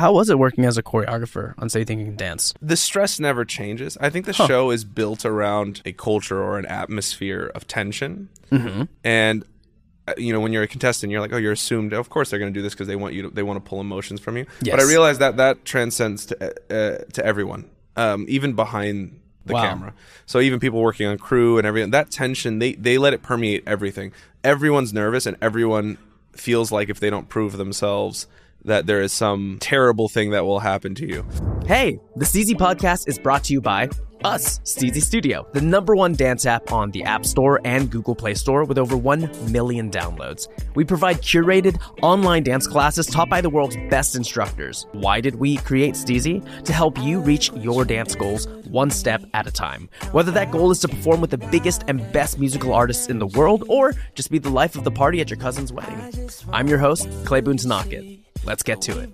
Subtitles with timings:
[0.00, 2.54] how was it working as a choreographer on Say Thinking Dance?
[2.62, 3.98] The stress never changes.
[4.00, 8.30] I think the show is built around a culture or an atmosphere of tension.
[8.50, 8.84] Mm-hmm.
[9.04, 9.44] And
[10.08, 11.92] uh, you know, when you're a contestant, you're like, oh, you're assumed.
[11.92, 13.22] Of course, they're going to do this because they want you.
[13.22, 14.46] To, they want to pull emotions from you.
[14.62, 14.72] Yes.
[14.74, 19.62] But I realize that that transcends to uh, to everyone, um, even behind the Wow.
[19.62, 19.94] camera.
[20.24, 23.64] So even people working on crew and everything, that tension, they they let it permeate
[23.66, 24.12] everything.
[24.42, 25.98] Everyone's nervous, and everyone
[26.32, 28.26] feels like if they don't prove themselves,
[28.64, 31.24] that there is some terrible thing that will happen to you.
[31.66, 33.88] Hey, the Steezy Podcast is brought to you by
[34.24, 38.34] us, Steezy Studio, the number one dance app on the App Store and Google Play
[38.34, 40.48] Store with over 1 million downloads.
[40.74, 44.86] We provide curated online dance classes taught by the world's best instructors.
[44.92, 46.44] Why did we create Steezy?
[46.64, 49.88] To help you reach your dance goals one step at a time.
[50.12, 53.26] Whether that goal is to perform with the biggest and best musical artists in the
[53.26, 56.28] world or just be the life of the party at your cousin's wedding.
[56.52, 58.19] I'm your host, Clay Boonthanakit.
[58.44, 59.10] Let's get to it.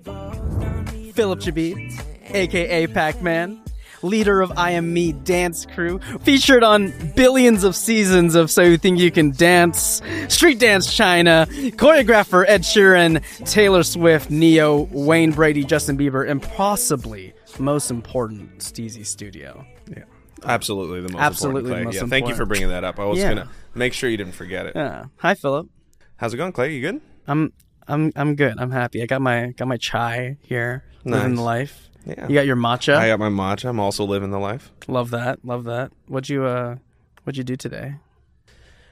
[1.15, 3.61] Phillip Chbeeb, aka Pac Man,
[4.02, 8.77] leader of I Am Me dance crew, featured on billions of seasons of So You
[8.79, 15.65] Think You Can Dance, Street Dance China, choreographer Ed Sheeran, Taylor Swift, Ne-Yo, Wayne Brady,
[15.65, 19.65] Justin Bieber, and possibly most important, Steezy Studio.
[19.91, 20.04] Yeah.
[20.45, 21.74] Absolutely the most Absolutely the important.
[21.77, 21.85] Clay.
[21.85, 23.01] most yeah, thank you for bringing that up.
[23.01, 23.30] I was Yeah.
[23.30, 24.73] gonna make sure you didn't forget it.
[24.77, 25.07] Yeah.
[25.16, 25.69] Hi, Philip.
[26.16, 26.74] How's it going, Clay?
[26.74, 27.01] You good?
[27.27, 27.52] I'm
[27.88, 28.54] I'm I'm good.
[28.59, 29.02] I'm happy.
[29.02, 31.88] I got my got my chai here, living the life.
[32.04, 32.29] Yeah.
[32.29, 32.96] You got your matcha.
[32.96, 33.68] I got my matcha.
[33.68, 34.70] I'm also living the life.
[34.87, 35.45] Love that.
[35.45, 35.92] Love that.
[36.07, 36.76] What'd you uh
[37.24, 37.96] what'd you do today?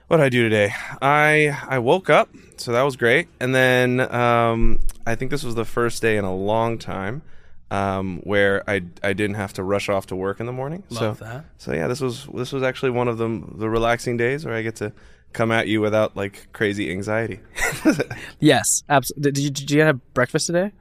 [0.09, 0.75] What did I do today?
[1.01, 3.29] I I woke up, so that was great.
[3.41, 7.23] And then um, I think this was the first day in a long time
[7.71, 10.85] um, where I I didn't have to rush off to work in the morning.
[10.91, 11.45] Love so that.
[11.57, 14.63] so yeah, this was this was actually one of the the relaxing days where I
[14.63, 14.93] get to
[15.35, 17.41] come at you without like crazy anxiety.
[18.41, 19.33] Yes, absolutely.
[19.33, 20.73] Did you did you have breakfast today?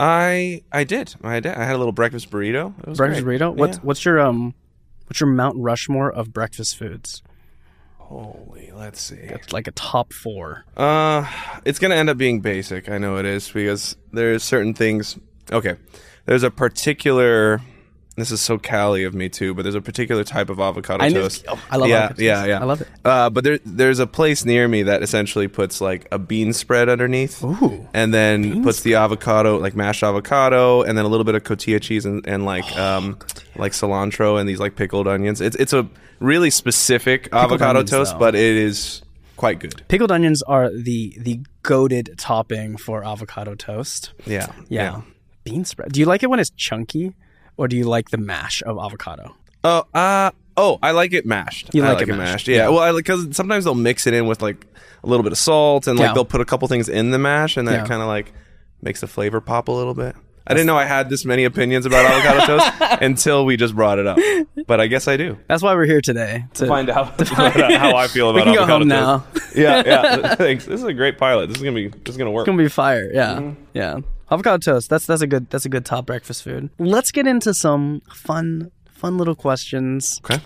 [0.00, 1.14] I I did.
[1.22, 1.54] I did.
[1.54, 2.74] I had a little breakfast burrito.
[2.96, 3.40] Breakfast great.
[3.40, 3.54] burrito.
[3.54, 3.82] What's Yeah.
[3.84, 4.54] what's your um
[5.06, 7.22] what's your Mount Rushmore of breakfast foods?
[7.98, 9.14] Holy, let's see.
[9.16, 10.64] It's like a top four.
[10.76, 11.26] Uh,
[11.64, 12.88] it's gonna end up being basic.
[12.90, 15.18] I know it is because there's certain things.
[15.50, 15.76] Okay,
[16.26, 17.60] there's a particular.
[18.14, 21.08] This is so Cali of me too, but there's a particular type of avocado I
[21.08, 21.44] knew- toast.
[21.48, 22.48] oh, I love yeah, avocado yeah, toast.
[22.48, 22.60] yeah.
[22.60, 22.88] I love it.
[23.04, 26.88] Uh, but there, there's a place near me that essentially puts like a bean spread
[26.90, 27.86] underneath, Ooh.
[27.94, 31.80] and then puts the avocado, like mashed avocado, and then a little bit of cotija
[31.80, 33.18] cheese and, and like um
[33.56, 35.40] like cilantro and these like pickled onions.
[35.40, 35.88] It's it's a
[36.20, 38.18] really specific avocado onions, toast, though.
[38.18, 39.02] but it is
[39.38, 39.82] quite good.
[39.88, 44.12] Pickled onions are the the goaded topping for avocado toast.
[44.26, 45.00] Yeah, Yeah.
[45.44, 45.90] Bean spread.
[45.92, 47.14] Do you like it when it's chunky,
[47.56, 49.34] or do you like the mash of avocado?
[49.64, 51.70] Oh, uh, oh, I like it mashed.
[51.74, 52.56] You I like it mashed, Yeah.
[52.56, 52.68] yeah.
[52.68, 54.66] Well, I like because sometimes they'll mix it in with like
[55.04, 56.14] a little bit of salt, and like Yeah.
[56.14, 57.86] they'll put a couple things in the mash, and that Yeah.
[57.86, 58.32] kind of like
[58.82, 60.14] makes the flavor pop a little bit.
[60.44, 64.00] I didn't know I had this many opinions about avocado toast until we just brought
[64.00, 64.18] it up,
[64.66, 65.38] but I guess I do.
[65.46, 66.46] That's why we're here today.
[66.54, 69.18] To, Find out how I feel about we can go avocado home now.
[69.32, 69.56] toast.
[69.56, 70.34] yeah, yeah.
[70.34, 70.64] Thanks.
[70.66, 71.46] This is a great pilot.
[71.46, 72.42] This is gonna be this is gonna work.
[72.42, 73.08] It's gonna be fire.
[73.14, 73.62] Yeah, Mm-hmm.
[73.72, 74.00] yeah.
[74.32, 74.88] Avocado toast.
[74.90, 76.70] That's that's a good that's a good top breakfast food.
[76.78, 80.20] Let's get into some fun fun little questions.
[80.24, 80.42] Okay.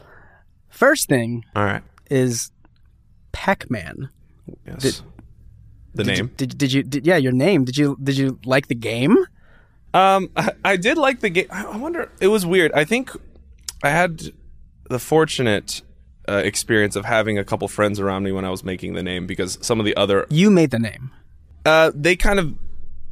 [0.71, 1.83] First thing All right.
[2.11, 2.51] is
[3.33, 4.09] Pac-Man.
[4.67, 5.03] Yes.
[5.95, 6.33] the Did you- name.
[6.37, 7.65] did, did you did, yeah your name?
[7.65, 9.17] Did you did you like the game?
[9.95, 11.47] Um, I, I did like the game.
[11.51, 12.11] I I wonder.
[12.21, 12.73] It was weird.
[12.73, 13.11] I think
[13.83, 14.33] I had
[14.91, 15.83] the fortunate
[16.29, 19.27] uh, experience of having a couple friends around me when I was making the name
[19.27, 21.11] because some of the other You made the name.
[21.65, 22.55] uh, they kind of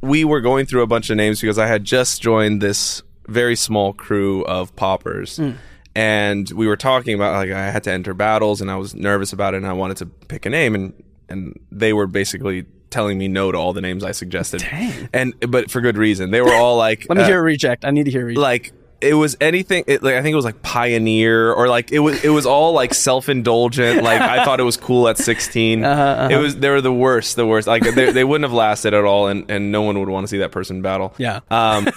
[0.01, 3.55] we were going through a bunch of names because I had just joined this very
[3.55, 5.39] small crew of poppers.
[5.95, 9.31] And we were talking about like I had to enter battles and I was nervous
[9.33, 10.93] about it and I wanted to pick a name and
[11.29, 14.61] and they were basically telling me no to all the names I suggested.
[14.61, 15.09] Dang.
[15.13, 16.31] And but for good reason.
[16.31, 17.85] They were all like Let me uh, hear a reject.
[17.85, 18.41] I need to hear a reject.
[18.41, 21.99] like it was anything it, like I think it was like pioneer or like it
[21.99, 24.03] was it was all like self-indulgent.
[24.03, 27.35] Like I thought it was cool at 16 Uh-huh, it was they were the worst
[27.35, 27.67] the worst.
[27.67, 30.27] Like they, they wouldn't have lasted at all and and no one would want to
[30.29, 31.13] see that person battle.
[31.17, 31.41] Yeah.
[31.51, 31.87] um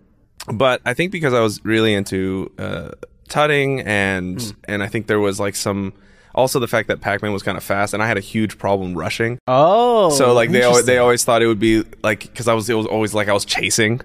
[0.52, 2.90] but I think because I was really into uh
[3.28, 4.50] tutting and Hmm.
[4.68, 5.92] and I think there was like some
[6.34, 8.94] also the fact that Pac-Man was kind of fast and I had a huge problem
[8.96, 9.38] rushing.
[9.48, 12.68] Oh, so like they always, they always thought it would be like because I was
[12.68, 14.00] it was always like I was chasing,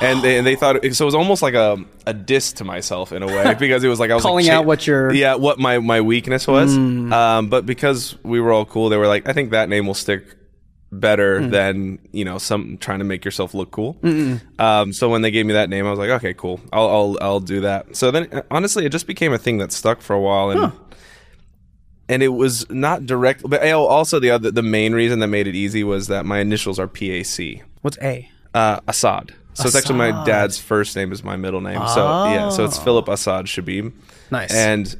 [0.00, 2.64] and they, and they thought it, so it was almost like a a diss to
[2.64, 5.12] myself in a way because it was like I was Calling cha- out what your-
[5.12, 6.76] yeah what my my weakness was.
[6.76, 9.94] Um, but because we were all cool, they were like I think that name will
[9.94, 10.24] stick
[10.92, 11.50] better Hmm.
[11.50, 13.96] than you know some trying to make yourself look cool.
[14.58, 17.18] Um, so when they gave me that name, I was like okay cool I'll I'll
[17.20, 17.96] I'll do that.
[17.96, 20.72] So then honestly, it just became a thing that stuck for a while and
[22.08, 23.42] and it was not direct.
[23.48, 26.78] But also the other, the main reason that made it easy was that my initials
[26.78, 28.28] are PAC, What's A?
[28.52, 29.32] uh, Assad.
[29.54, 31.80] So it's actually my dad's first name is my middle name.
[31.88, 32.82] So yeah, so it's Oh.
[32.82, 33.92] Phillip Assad Chbeeb.
[34.30, 34.52] Nice.
[34.52, 34.94] And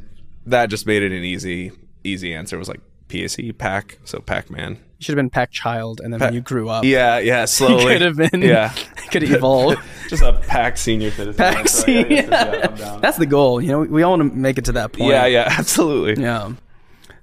[0.46, 1.72] that just made it an easy
[2.04, 2.56] easy answer.
[2.56, 4.72] It was like PSE Pac, so Pac Man.
[4.98, 7.84] You should have been Pac Child, and then when you grew up, Yeah, yeah, slowly.
[7.84, 8.40] could have been.
[8.42, 8.68] Yeah.
[9.10, 9.78] could have evolved.
[10.08, 11.36] Just a Pac senior citizen.
[11.38, 12.10] Pac That's right.
[12.10, 12.76] Yeah, yeah, senior.
[12.78, 13.60] yeah, That's the goal.
[13.60, 15.10] You know, we all want to make it to that point.
[15.10, 16.22] yeah, yeah, absolutely.
[16.22, 16.52] Yeah.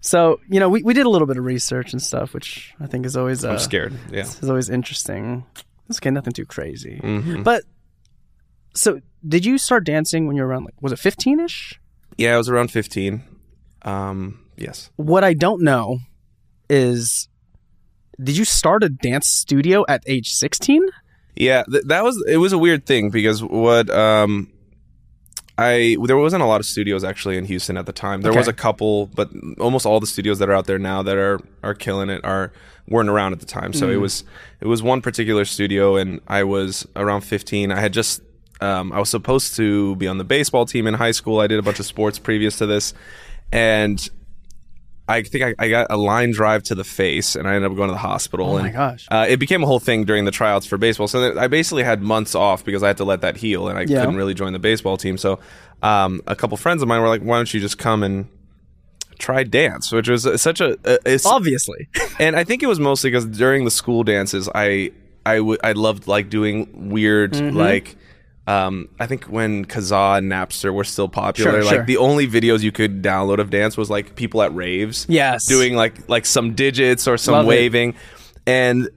[0.01, 2.87] So you know, we, we did a little bit of research and stuff, which I
[2.87, 3.93] think is always uh, I'm scared.
[4.11, 4.21] Yeah.
[4.21, 5.45] is always interesting.
[5.91, 6.99] It's okay, nothing too crazy.
[7.03, 7.43] Mhm.
[7.43, 7.63] But
[8.73, 11.79] so, did you start dancing when you were around like was it fifteen ish?
[12.17, 13.23] Yeah, I was around 15.
[13.83, 14.91] Um, yes.
[14.97, 15.99] What I don't know
[16.69, 17.29] is,
[18.21, 20.83] did you start a dance studio at age sixteen?
[21.35, 24.50] Yeah, th- that was it was a weird thing because what um
[25.57, 28.21] I there wasn't a lot of studios actually in Houston at the time.
[28.21, 31.17] There was a couple, but almost all the studios that are out there now that
[31.17, 32.51] are are killing it are
[32.87, 33.73] weren't around at the time.
[33.73, 34.23] So it was
[34.59, 37.71] it was one particular studio and I was around 15.
[37.71, 38.21] I had just
[38.61, 41.39] um, I was supposed to be on the baseball team in high school.
[41.39, 42.93] I did a bunch of sports previous to this
[43.51, 44.09] and
[45.11, 47.75] I think I, I got a line drive to the face, and I ended up
[47.77, 48.51] going to the hospital.
[48.51, 49.07] Oh my and, gosh.
[49.11, 51.07] Uh, it became a whole thing during the tryouts for baseball.
[51.07, 53.81] So I basically had months off because I had to let that heal, and I
[53.83, 53.99] Yeah.
[53.99, 55.17] couldn't really join the baseball team.
[55.17, 55.39] So
[55.83, 58.27] um, a couple friends of mine were like, "Why don't you just come and
[59.19, 61.87] try dance?" Which was such a, a it's, Obviously.
[62.19, 64.91] and I think it was mostly because during the school dances, I
[65.25, 67.57] I would I loved like doing weird Mm-hmm.
[67.57, 67.95] like.
[68.51, 71.85] Um, I think when Kazaa and Napster were still popular, Sure, like sure.
[71.85, 75.45] the only videos you could download of dance was like people at raves, Yes.
[75.45, 77.49] doing like like some digits or some Love it.
[77.49, 77.95] waving,
[78.47, 78.89] and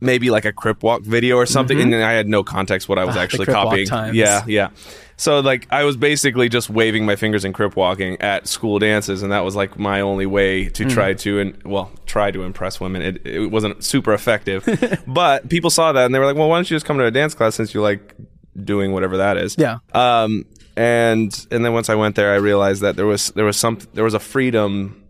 [0.00, 1.80] maybe like a crip walk video or something.
[1.80, 3.18] And I had no context what I was Mm-hmm.
[3.18, 3.86] Ah, actually copying.
[4.14, 4.68] Yeah, yeah.
[5.16, 9.22] So like I was basically just waving my fingers and crip walking at school dances,
[9.22, 10.90] and that was like my only way to Mm.
[10.90, 13.02] try to and well try to impress women.
[13.02, 14.66] It, it wasn't super effective,
[15.06, 17.04] but people saw that and they were like, "Well, why don't you just come to
[17.04, 18.14] a dance class since you like
[18.56, 19.78] doing whatever that is?" Yeah.
[19.92, 20.44] Um,
[20.76, 23.78] and and then once I went there, I realized that there was there was some
[23.94, 25.04] there was a freedom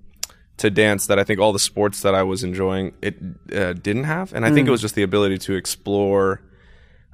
[0.58, 3.16] to dance that I think all the sports that I was enjoying it
[3.54, 6.40] uh, didn't have, and I think it was just the ability to explore,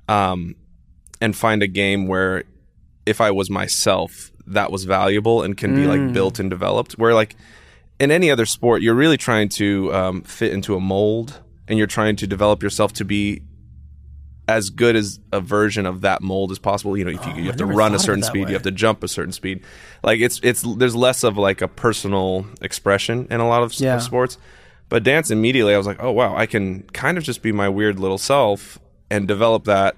[0.08, 0.54] um,
[1.20, 2.44] and find a game where
[3.06, 6.92] if I was myself, that was valuable and can be like built and developed.
[6.92, 7.36] Where like
[8.00, 11.86] in any other sport, you're really trying to um, fit into a mold, and you're
[11.86, 13.42] trying to develop yourself to be
[14.48, 16.96] as good as a version of that mold as possible.
[16.96, 18.48] You know, if you, you have to run a certain speed, way.
[18.50, 19.62] you have to jump a certain speed.
[20.02, 23.96] Like it's it's there's less of like a personal expression in a lot of, Yeah.
[23.96, 24.38] of sports.
[24.88, 27.68] But dance immediately, I was like, oh wow, I can kind of just be my
[27.68, 28.78] weird little self
[29.10, 29.96] and develop that,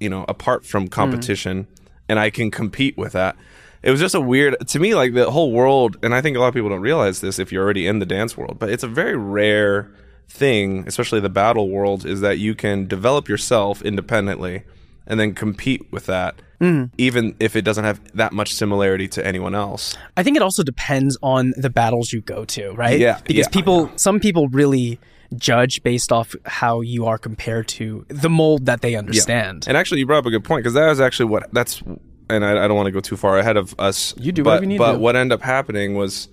[0.00, 0.90] you know, apart from Mm.
[0.90, 1.66] competition,
[2.08, 3.36] and I can compete with that.
[3.82, 6.40] It was just a weird to me, like the whole world, and I think a
[6.40, 8.82] lot of people don't realize this if you're already in the dance world, but it's
[8.82, 9.90] a very rare
[10.30, 14.62] thing, especially the battle world, is that you can develop yourself independently
[15.06, 16.90] and then compete with that, Mm.
[16.98, 19.96] even if it doesn't have that much similarity to anyone else.
[20.16, 23.00] I think it also depends on the battles you go to, right?
[23.00, 23.48] Yeah, Because yeah.
[23.48, 25.00] people, some people really
[25.36, 29.64] judge based off how you are compared to the mold that they understand.
[29.66, 31.82] And actually, you brought up a good point because that was actually what that's.
[32.28, 34.14] And I, I don't want to go too far ahead of us.
[34.16, 36.28] You do but, need to But what ended up happening was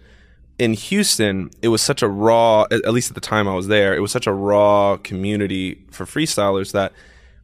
[0.60, 2.66] in Houston, it was such a raw.
[2.72, 6.06] At least at the time I was there, it was such a raw community for
[6.06, 6.94] freestylers that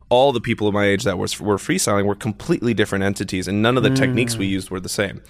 [0.09, 3.63] all the people of my age that were, were freestyling were completely different entities, and
[3.63, 4.39] none of the techniques Mm.
[4.39, 5.21] we used were the same.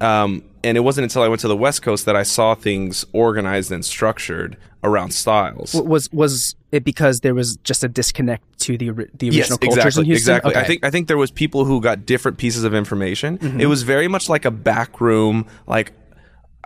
[0.00, 3.04] Um, and it wasn't until I went to the West Coast that I saw things
[3.12, 5.74] organized and structured around styles.
[5.74, 10.00] Was was it because there was just a disconnect to the the original cultures exactly,
[10.00, 10.36] in Houston?
[10.36, 10.56] Exactly.
[10.56, 13.38] I think I think there was people who got different pieces of information.
[13.38, 13.60] Mm-hmm.
[13.60, 15.46] It was very much like a back room.
[15.66, 15.92] Like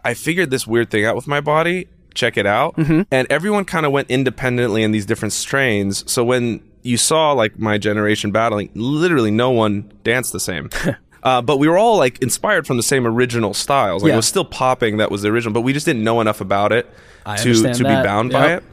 [0.04, 1.88] I figured this weird thing out with my body.
[2.14, 2.76] Check it out.
[2.76, 3.02] Mm-hmm.
[3.10, 6.08] And everyone kind of went independently in these different strains.
[6.10, 10.70] So when you saw like my generation battling, literally no one danced the same.
[11.24, 14.02] Uh, but we were all like inspired from the same original styles.
[14.02, 14.12] Like Yeah.
[14.12, 16.70] it was still popping that was the original, but we just didn't know enough about
[16.70, 16.86] it
[17.24, 17.78] I to to that.
[17.78, 18.64] be bound by it.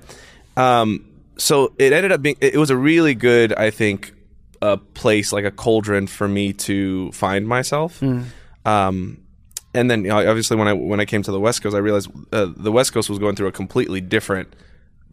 [0.58, 1.06] Um,
[1.38, 4.14] so it ended up being it was a really good i think
[4.62, 8.24] a place like a cauldron for me to find myself Hmm.
[8.66, 9.22] um,
[9.74, 11.80] and then you know, obviously when i when i came to the west coast i
[11.80, 14.54] realized uh, the west coast was going through a completely different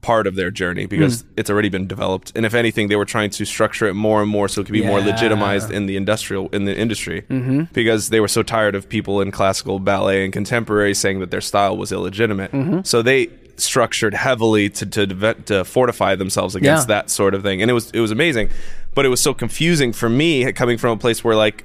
[0.00, 1.26] part of their journey because Hmm.
[1.36, 4.30] it's already been developed and if anything they were trying to structure it more and
[4.30, 5.06] more so it could be more Yeah.
[5.06, 5.14] Mm-hmm.
[5.16, 7.22] legitimized in the industrial in the industry
[7.72, 11.40] because they were so tired of people in classical ballet and contemporary saying that their
[11.40, 12.80] style was illegitimate Mm-hmm.
[12.84, 16.94] so they structured heavily to to, to fortify themselves against Yeah.
[16.94, 18.50] that sort of thing and it was it was amazing
[18.94, 21.64] but it was so confusing for me coming from a place where like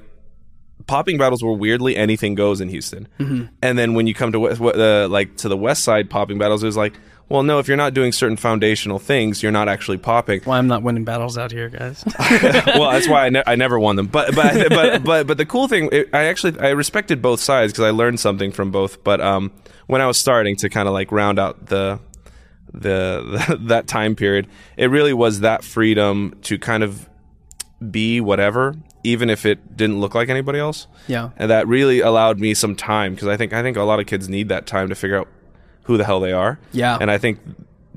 [0.88, 3.08] popping battles were weirdly anything goes in Houston.
[3.20, 3.46] Mm-hmm.
[3.62, 6.68] And then when you come to uh, like to the west side popping battles, it
[6.68, 6.94] was like,
[7.30, 10.42] well, no, if you're not doing certain foundational things, you're not actually popping.
[10.42, 12.04] Why I'm not winning battles out here, guys.
[12.20, 14.08] well, that's why I, ne- I never won them.
[14.08, 17.72] But but but but but the cool thing, it, I actually I respected both sides
[17.72, 19.04] because I learned something from both.
[19.04, 19.52] But um,
[19.88, 22.00] when I was starting to kind of like round out the,
[22.74, 24.48] the the that time period,
[24.78, 27.10] it really was that freedom to kind of
[27.90, 30.88] be whatever, even if it didn't look like anybody else.
[31.08, 31.30] yeah.
[31.38, 34.06] And that really allowed me some time because I think I think a lot of
[34.06, 35.28] kids need that time to figure out
[35.84, 36.60] who the hell they are.
[36.72, 36.98] Yeah.
[37.00, 37.40] And I think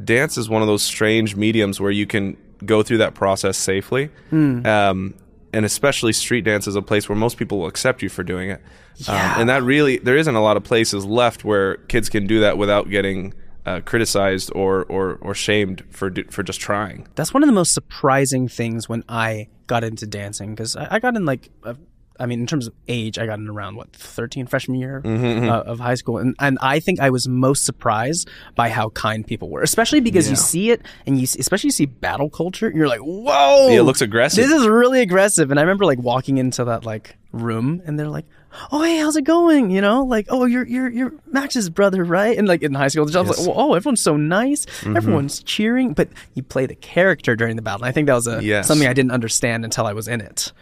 [0.02, 4.10] dance is one of those strange mediums where you can go through that process safely.
[4.30, 4.66] Hmm.
[4.66, 5.14] Um,
[5.52, 8.50] and especially street dance is a place where most people will accept you for doing
[8.50, 8.60] it.
[8.96, 9.34] Yeah.
[9.34, 12.40] Um, and that really, there isn't a lot of places left where kids can do
[12.40, 13.32] that without getting
[13.66, 17.06] uh, criticized or, or, or shamed for, for just trying.
[17.16, 20.98] That's one of the most surprising things when I got into dancing because I, I
[21.00, 21.74] got in like, uh,
[22.18, 25.48] I mean, in terms of age, I got in around what 13 freshman year Mm-hmm,
[25.48, 29.26] uh, of high school, and and I think I was most surprised by how kind
[29.26, 32.76] people were, especially because you see it and you especially you see battle culture, and
[32.76, 34.44] you're like, whoa, Yeah, it looks aggressive.
[34.48, 38.08] This is really aggressive, and I remember like walking into that like room, and they're
[38.08, 38.26] like.
[38.72, 39.70] Oh hey, how's it going?
[39.70, 42.38] You know, like oh you're you're you're Max's brother, right?
[42.38, 44.96] And like in high school, I was like, oh everyone's so nice, Mm-hmm.
[44.96, 47.82] everyone's cheering, but you play the character during the battle.
[47.82, 48.66] And I think that was a Yes.
[48.66, 50.52] something I didn't understand until I was in it.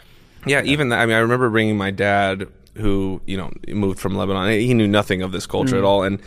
[0.46, 1.00] Yeah, even that.
[1.00, 2.46] I mean, I remember bringing my dad,
[2.76, 4.50] who you know moved from Lebanon.
[4.60, 5.78] He knew nothing of this culture Mm.
[5.78, 6.20] at all, and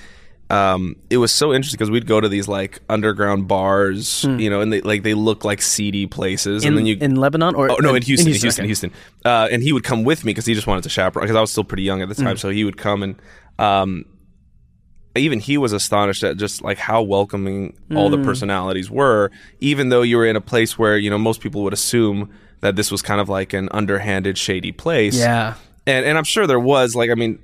[0.49, 4.61] um, it was so interesting because we'd go to these like underground bars, you know,
[4.61, 6.63] and they like they look like seedy places.
[6.63, 6.97] In, and then you.
[7.01, 7.95] in Lebanon or Oh no!
[7.95, 8.67] In Houston, in Houston, okay.
[8.67, 8.91] Houston,
[9.25, 11.25] Uh, and he would come with me because he just wanted to chaperone.
[11.25, 13.15] Because I was still pretty young at the time, so he would come and
[13.59, 14.05] um,
[15.15, 20.03] even he was astonished at just like how welcoming all the personalities were, even though
[20.03, 22.29] you were in a place where you know most people would assume
[22.61, 25.17] that this was kind of like an underhanded, shady place.
[25.17, 27.39] Yeah, and and I'm sure there was like I mean,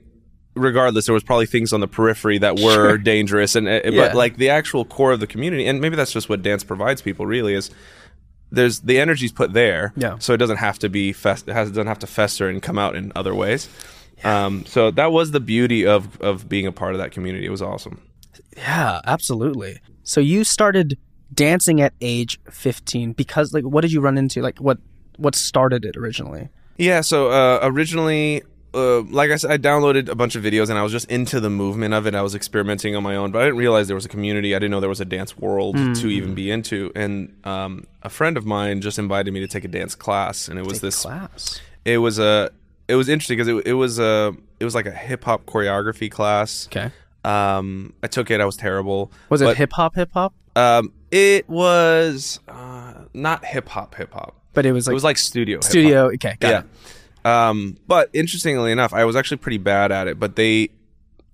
[0.56, 3.92] regardless, there was probably things on the periphery that were dangerous, and uh, Yeah.
[4.08, 7.02] but like the actual core of the community, and maybe that's just what dance provides
[7.02, 7.26] people.
[7.26, 7.70] Really, is
[8.52, 10.18] there's the energy's put there, Yeah.
[10.20, 12.62] So it doesn't have to be fest, it has, it doesn't have to fester and
[12.62, 13.68] come out in other ways.
[14.24, 17.46] Um, so that was the beauty of of being a part of that community.
[17.46, 18.02] It was awesome.
[18.56, 19.80] yeah, absolutely.
[20.04, 20.98] So you started
[21.34, 24.42] dancing at age 15 because like what did you run into?
[24.42, 24.78] Like what
[25.18, 26.50] what started it originally?
[26.78, 28.44] Yeah, so uh, originally,
[28.74, 31.40] uh, like I said, I downloaded a bunch of videos and I was just into
[31.40, 32.16] the movement of it.
[32.16, 34.56] I was experimenting on my own, but I didn't realize there was a community.
[34.56, 36.92] I didn't know there was a dance world to even be into.
[36.96, 40.58] And um, a friend of mine just invited me to take a dance class, and
[40.58, 41.02] it was this.
[41.04, 41.60] Class.
[41.86, 42.52] It was a.
[42.88, 44.36] It was interesting because it, it was a.
[44.60, 46.68] It was like a hip hop choreography class.
[46.68, 46.92] Okay.
[47.24, 48.42] Um, I took it.
[48.42, 49.12] I was terrible.
[49.30, 50.34] Was it hip hop hip hop?
[50.56, 53.96] Um, it was uh, not hip hop.
[53.96, 54.36] Hip hop.
[54.54, 55.60] But it was like, It was like studio.
[55.62, 56.06] studio.
[56.14, 56.60] Okay, got yeah.
[56.62, 56.66] it.
[57.26, 60.20] Um, but interestingly enough, I was actually pretty bad at it.
[60.20, 60.70] But they,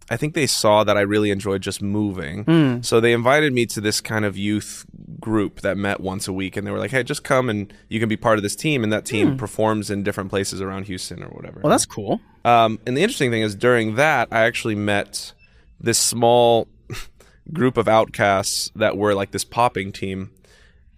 [0.09, 2.43] I think they saw that I really enjoyed just moving.
[2.43, 2.81] Hmm.
[2.81, 4.85] So they invited me to this kind of youth
[5.19, 7.99] group that met once a week, and they were like, "Hey, just come and you
[7.99, 11.23] can be part of this team." And that team performs in different places around Houston
[11.23, 11.59] or whatever.
[11.61, 12.21] Well, that's cool.
[12.45, 15.33] Um, and the interesting thing is, during that, I actually met
[15.79, 16.67] this small
[17.53, 20.31] group of outcasts that were like this popping team,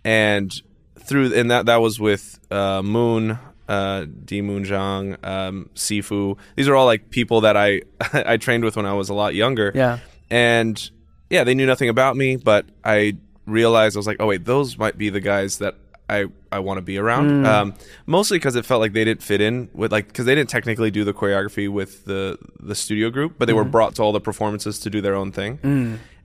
[0.04, 0.52] and
[1.00, 6.38] through and that that was with uh, Moon, uh, Di Moon Zhang, um, Sifu.
[6.56, 7.82] These are all like people that I
[8.14, 9.72] I trained with when I was a lot younger.
[9.74, 10.00] Yeah.
[10.30, 10.90] and
[11.30, 14.78] yeah, they knew nothing about me, but I realized I was like, oh wait, those
[14.78, 15.76] might be the guys that
[16.10, 17.46] I I want to be around.
[17.48, 17.74] Um,
[18.06, 20.92] mostly because it felt like they didn't fit in with like because they didn't technically
[20.92, 24.20] do the choreography with the the studio group, but they were brought to all the
[24.20, 25.60] performances to do their own thing.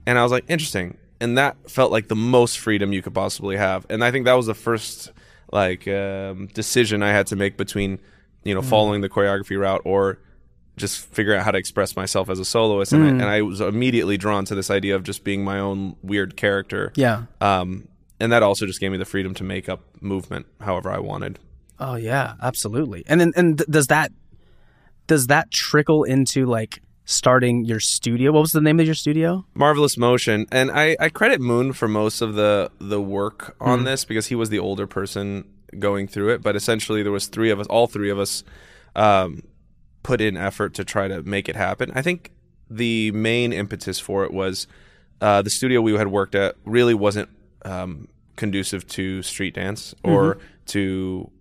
[0.05, 0.97] And I was like, interesting.
[1.19, 3.85] And that felt like the most freedom you could possibly have.
[3.89, 5.11] And I think that was the first
[5.51, 7.99] like um, decision I had to make between
[8.43, 10.19] you know following the choreography route or
[10.75, 12.93] just figure out how to express myself as a soloist.
[12.93, 15.95] And, I, and I was immediately drawn to this idea of just being my own
[16.03, 16.93] weird character.
[16.95, 17.23] Yeah.
[17.41, 17.87] Um,
[18.19, 21.39] and that also just gave me the freedom to make up movement however I wanted.
[21.79, 23.03] Oh yeah, absolutely.
[23.07, 24.11] And then and th- does that
[25.07, 28.31] does that trickle into like starting your studio?
[28.31, 29.45] What was the name of your studio?
[29.55, 34.05] Marvelous Motion, and I, I credit Moon for most of the the work on this
[34.05, 35.47] because he was the older person
[35.79, 36.43] going through it.
[36.43, 38.43] But essentially, there was three of us, all three of us,
[38.95, 39.41] um,
[40.03, 41.91] put in effort to try to make it happen.
[41.95, 42.31] I think
[42.69, 44.67] the main impetus for it was
[45.21, 47.29] uh, the studio we had worked at really wasn't
[47.63, 50.37] um, conducive to street dance or
[50.67, 51.31] to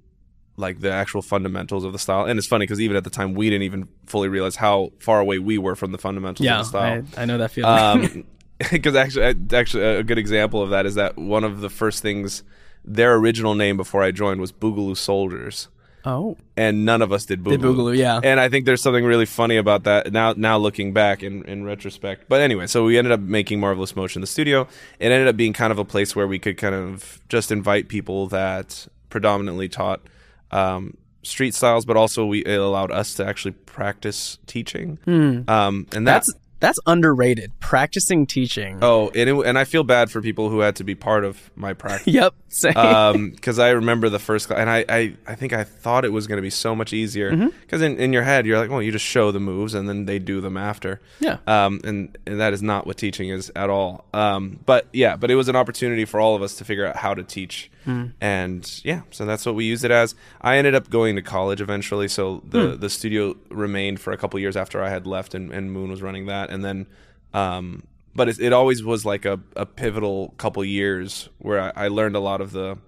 [0.57, 2.25] like the actual fundamentals of the style.
[2.25, 5.21] And it's funny because even at the time, we didn't even fully realize how far
[5.21, 7.73] away we were from the fundamentals of the style I, I know that feeling.
[7.73, 8.25] Um,
[8.71, 12.43] because actually, actually, a good example of that is that one of the first things
[12.85, 15.69] their original name before I joined was Boogaloo Soldiers.
[16.05, 17.51] Oh, and none of us did boogaloo.
[17.51, 18.21] Did Boogaloo, yeah.
[18.23, 20.35] And I think there's something really funny about that now.
[20.35, 24.21] Now looking back in, in retrospect, but anyway, so we ended up making marvelous motion
[24.21, 24.69] the studio.
[25.01, 27.89] It ended up being kind of a place where we could kind of just invite
[27.89, 30.01] people that predominantly taught
[30.51, 34.99] um, street styles, but also we it allowed us to actually practice teaching.
[35.07, 37.53] Um, and that's that's that's underrated.
[37.61, 38.79] Practicing teaching.
[38.81, 41.51] oh, and it, and I feel bad for people who had to be part of
[41.55, 42.07] my practice.
[42.15, 42.35] Yep.
[42.49, 42.75] Same.
[42.79, 46.13] um because i remember the first class and I, I i think i thought it
[46.13, 47.49] was going to be so much easier Mm-hmm.
[47.61, 50.07] because in, in your head you're like well you just show the moves and then
[50.07, 51.37] they do them after Yeah.
[51.47, 55.31] um and, and that is not what teaching is at all um but yeah but
[55.31, 58.07] it was an opportunity for all of us to figure out how to teach Hmm.
[58.21, 61.61] and yeah so that's what we used it as i ended up going to college
[61.63, 62.81] eventually so the Hmm.
[62.81, 66.03] the studio remained for a couple years after i had left and, and moon was
[66.03, 66.87] running that and then
[67.33, 71.89] um but it, it always was like a, a pivotal couple years where I, I
[71.89, 72.79] learned a lot of the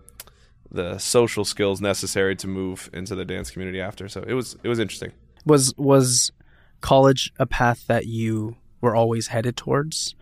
[0.71, 4.09] the social skills necessary to move into the dance community after.
[4.09, 5.13] So it was it was interesting.
[5.45, 6.33] was was
[6.81, 10.15] college a path that you were always headed towards?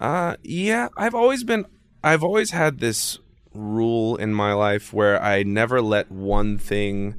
[0.00, 1.66] Uh yeah, I've always been
[2.02, 3.18] I've always had this
[3.54, 7.14] rule in my life where I never let one thing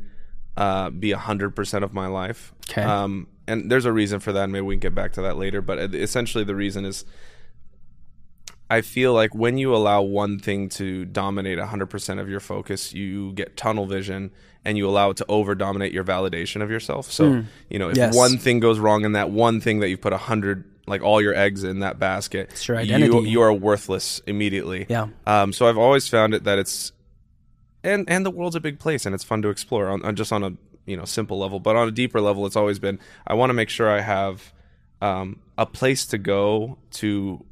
[0.57, 2.53] uh, be a hundred percent of my life.
[2.67, 2.83] 'Kay.
[2.83, 4.43] Um, and there's a reason for that.
[4.43, 5.61] and Maybe we can get back to that later.
[5.61, 7.05] But essentially, the reason is
[8.69, 13.31] I feel like when you allow one thing to dominate 100% of your focus, you
[13.33, 14.31] get tunnel vision
[14.63, 17.11] and you allow it to over dominate your validation of yourself.
[17.11, 17.97] So, you know, if.
[17.97, 18.15] Yes.
[18.15, 21.33] one thing goes wrong in that one thing that you've put 100 like all your
[21.35, 23.29] eggs in that basket, It's your you- identity.
[23.29, 24.85] You, are worthless immediately.
[24.89, 25.07] Yeah.
[25.25, 26.91] Um, so I've always found it that it's
[27.83, 30.31] and and the world's a big place and it's fun to explore on, on just
[30.31, 30.53] on a
[30.85, 33.53] you know simple level, but on a deeper level, it's always been I want to
[33.53, 34.53] make sure I have
[35.01, 37.43] um, a place to go to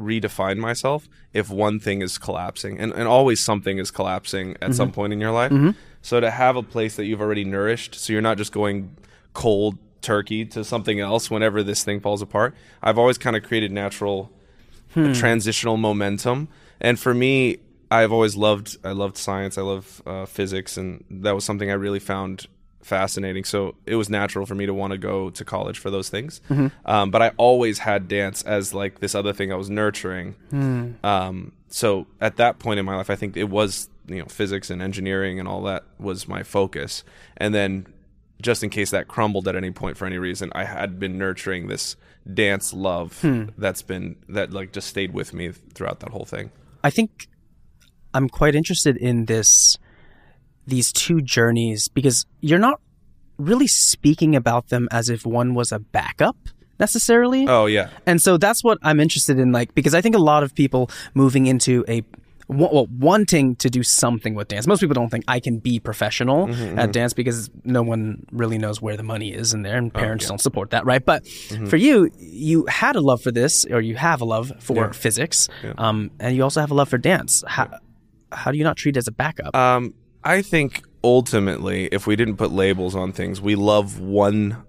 [0.00, 4.92] redefine myself if one thing is collapsing and, and always something is collapsing at some
[4.92, 5.50] point in your life
[6.02, 8.94] so to have a place that you've already nourished so you're not just going
[9.32, 12.54] cold turkey to something else whenever this thing falls apart.
[12.82, 14.30] I've always kind of created natural
[15.14, 16.48] transitional momentum.
[16.80, 17.58] And for me
[17.90, 19.58] i've always loved i loved science.
[19.58, 22.46] I love uh, physics and that was something i really found
[22.82, 23.44] fascinating.
[23.44, 26.40] So it was natural for me to want to go to college for those things.
[26.92, 30.34] Um, but i always had dance as like this other thing i was nurturing.
[31.02, 34.70] Um, so at that point in my life i think it was you know physics
[34.70, 37.04] and engineering and all that was my focus.
[37.36, 37.86] And then
[38.46, 41.66] just in case that crumbled at any point for any reason i had been nurturing
[41.66, 41.96] this
[42.32, 43.44] dance love hmm.
[43.56, 46.50] that's been that like just stayed with me throughout that whole thing.
[46.82, 47.28] I think
[48.14, 49.78] I'm quite interested in this
[50.66, 52.80] these two journeys because you're not
[53.38, 56.36] really speaking about them as if one was a backup
[56.80, 57.46] necessarily.
[57.48, 57.90] oh yeah.
[58.06, 60.90] And so that's what I'm interested in, like, because I think a lot of people
[61.14, 62.02] moving into a
[62.48, 64.66] well, wanting to do something with dance.
[64.66, 68.80] Most people don't think I can be professional at dance because no one really knows
[68.80, 71.04] where the money is in there, and parents don't support that, right?
[71.04, 71.26] But
[71.68, 75.48] for you, you had a love for this, or you have a love for physics,
[75.78, 77.42] um, and you also have a love for dance.
[77.46, 77.68] How,
[78.30, 79.54] how do you not treat it as a backup?
[79.56, 84.62] Um, I think ultimately, if we didn't put labels on things, we love one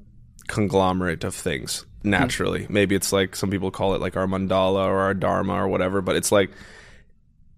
[0.47, 2.65] conglomerate of things naturally.
[2.69, 6.01] Maybe it's like some people call it like our mandala or our dharma or whatever,
[6.01, 6.51] but it's like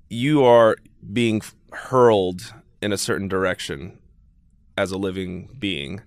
[0.10, 0.76] you are
[1.13, 1.41] being
[1.72, 3.98] hurled in a certain direction
[4.78, 6.02] as a living being.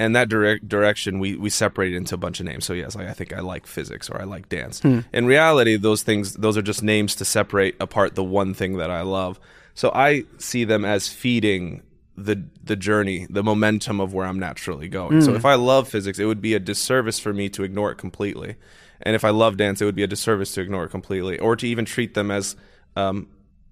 [0.00, 2.64] And that direct direction we, we separate into a bunch of names.
[2.64, 4.80] So yes, like I think I like physics or I like dance.
[5.12, 8.92] In reality, those things those are just names to separate apart the one thing that
[8.92, 9.40] I love.
[9.74, 11.82] So I see them as feeding
[12.16, 15.20] the the journey, the momentum of where I'm naturally going.
[15.22, 17.96] So if I love physics, it would be a disservice for me to ignore it
[17.98, 18.54] completely.
[19.02, 21.56] And if I love dance, it would be a disservice to ignore it completely, or
[21.56, 22.54] to even treat them as
[22.94, 23.28] um,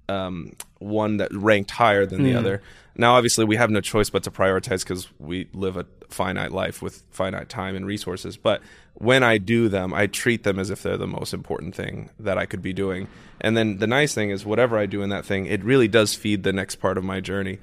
[0.09, 2.62] um, one that ranked higher than the other.
[2.99, 6.81] Now, obviously, we have no choice but to prioritize because we live a finite life
[6.81, 8.37] with finite time and resources.
[8.37, 8.62] But
[8.95, 12.38] when I do them, I treat them as if they're the most important thing that
[12.38, 13.09] I could be doing.
[13.40, 16.14] And then the nice thing is, whatever I do in that thing, it really does
[16.14, 17.59] feed the next part of my journey.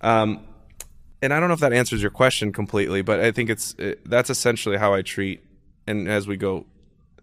[0.00, 0.40] Um,
[1.20, 4.08] and I don't know if that answers your question completely, but I think it's it,
[4.08, 5.44] that's essentially how I treat.
[5.86, 6.64] And as we go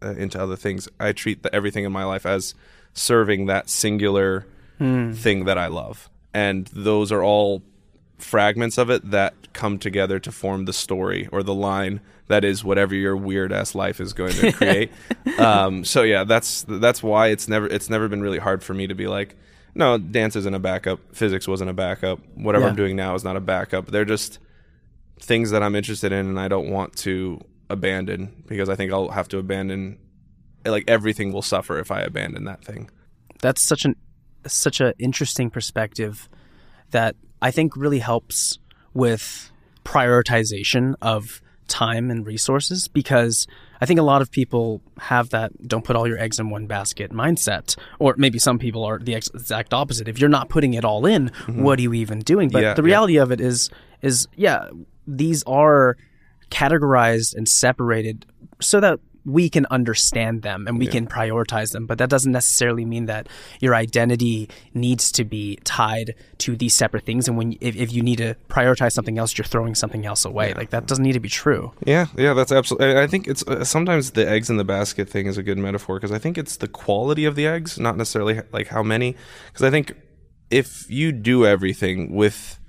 [0.04, 2.54] uh, into other things, I treat the, everything in my life as
[2.94, 4.46] serving that singular
[4.78, 7.62] thing that I love, and those are all
[8.18, 12.64] fragments of it that come together to form the story or the line that is
[12.64, 14.92] whatever your weird ass life is going to create.
[15.38, 18.88] um, so yeah, that's that's why it's never it's never been really hard for me
[18.88, 19.36] to be like,
[19.76, 22.70] no, dance isn't a backup, physics wasn't a backup, whatever Yeah.
[22.72, 23.88] I'm doing now is not a backup.
[23.88, 24.40] They're just
[25.20, 29.10] things that I'm interested in and I don't want to abandon because I think I'll
[29.10, 29.98] have to abandon
[30.66, 32.90] like everything will suffer if I abandon that thing.
[33.42, 33.96] That's such an
[34.48, 36.30] such an interesting perspective
[36.92, 38.60] that I think really helps
[38.94, 39.52] with
[39.84, 43.48] prioritization of time and resources because
[43.82, 46.68] I think a lot of people have that don't put all your eggs in one
[46.68, 47.76] basket mindset.
[48.00, 50.08] Or maybe some people are the exact opposite.
[50.08, 52.50] If you're not putting it all in, what are you even doing?
[52.50, 52.64] But Mm-hmm.
[52.64, 52.86] Yeah, the yeah.
[52.86, 53.70] reality of it is
[54.02, 54.70] is yeah,
[55.08, 55.98] these are
[56.52, 58.26] categorized and separated
[58.62, 61.88] so that we can understand them and we can prioritize them.
[61.88, 63.28] But that doesn't necessarily mean that
[63.60, 67.28] your identity needs to be tied to these separate things.
[67.28, 70.54] And when if, if you need to prioritize something else, you're throwing something else away.
[70.54, 71.74] Like that doesn't need to be true.
[71.86, 72.98] Yeah, yeah, that's absolutely.
[72.98, 75.98] I think it's uh, sometimes the eggs in the basket thing is a good metaphor
[75.98, 79.16] because I think it's the quality of the eggs, not necessarily like how many.
[79.48, 79.94] Because I think
[80.52, 82.60] if you do everything with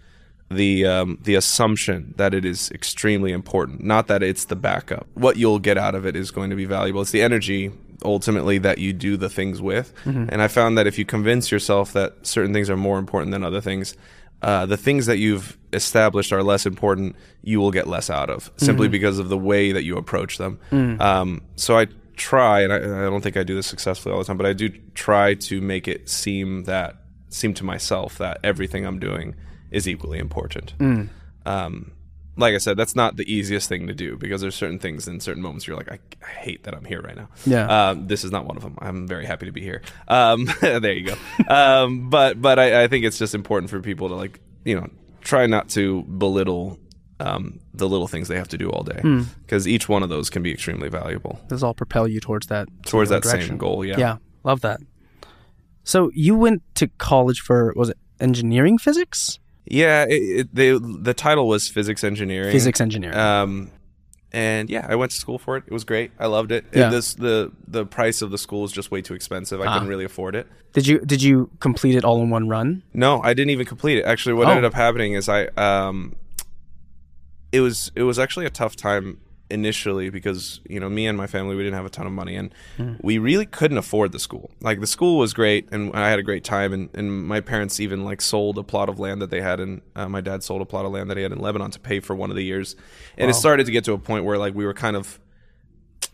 [0.50, 5.36] the um, the assumption that it is extremely important, not that it's the backup, what
[5.36, 7.02] you'll get out of it is going to be valuable.
[7.02, 7.72] It's the energy
[8.04, 9.92] ultimately that you do the things with.
[10.30, 13.42] And I found that if you convince yourself that certain things are more important than
[13.42, 13.96] other things,
[14.42, 18.50] uh, the things that you've established are less important, you will get less out of
[18.58, 20.60] simply because of the way that you approach them.
[21.00, 24.26] Um, so I try, and I, I don't think I do this successfully all the
[24.26, 26.96] time, but I do try to make it seem that
[27.30, 29.34] seem to myself that everything I'm doing
[29.70, 30.74] is equally important.
[31.44, 31.92] Um,
[32.38, 35.20] like I said, that's not the easiest thing to do because there's certain things in
[35.20, 37.28] certain moments you're like, I, I hate that I'm here right now.
[37.46, 37.88] Yeah.
[37.90, 38.76] Um, this is not one of them.
[38.80, 39.80] I'm very happy to be here.
[40.06, 41.16] Um, there you go.
[41.54, 44.88] um, but but I, I think it's just important for people to like you know
[45.22, 46.78] try not to belittle
[47.20, 49.00] um, the little things they have to do all day
[49.46, 52.68] because each one of those can be extremely valuable This all propel you towards that
[52.84, 53.48] towards that direction.
[53.52, 53.82] same goal.
[53.82, 53.96] Yeah.
[53.98, 54.80] Yeah, love that.
[55.84, 59.38] So you went to college for was it engineering physics?
[59.66, 60.04] Yeah.
[60.04, 62.52] It, it, they, the title was physics engineering.
[62.52, 63.16] Physics engineering.
[63.16, 63.70] Um,
[64.32, 65.64] and yeah, I went to school for it.
[65.66, 66.10] It was great.
[66.18, 66.64] I loved it.
[66.74, 66.90] Yeah.
[66.90, 69.60] This the the price of the school was just way too expensive.
[69.60, 69.72] I Ah.
[69.74, 70.46] couldn't really afford it.
[70.72, 72.82] did you did you complete it all in one run?
[72.92, 74.04] No, I didn't even complete it.
[74.04, 74.50] Actually, what Oh.
[74.50, 76.16] ended up happening is I um,
[77.52, 81.26] it was it was actually a tough time initially because you know me and my
[81.26, 82.52] family we didn't have a ton of money and
[83.00, 84.50] we really couldn't afford the school.
[84.60, 87.78] Like the school was great and I had a great time and, and my parents
[87.78, 90.62] even like sold a plot of land that they had and uh, my dad sold
[90.62, 92.44] a plot of land that he had in Lebanon to pay for one of the
[92.44, 92.74] years.
[93.16, 95.20] And it started to get to a point where like we were kind of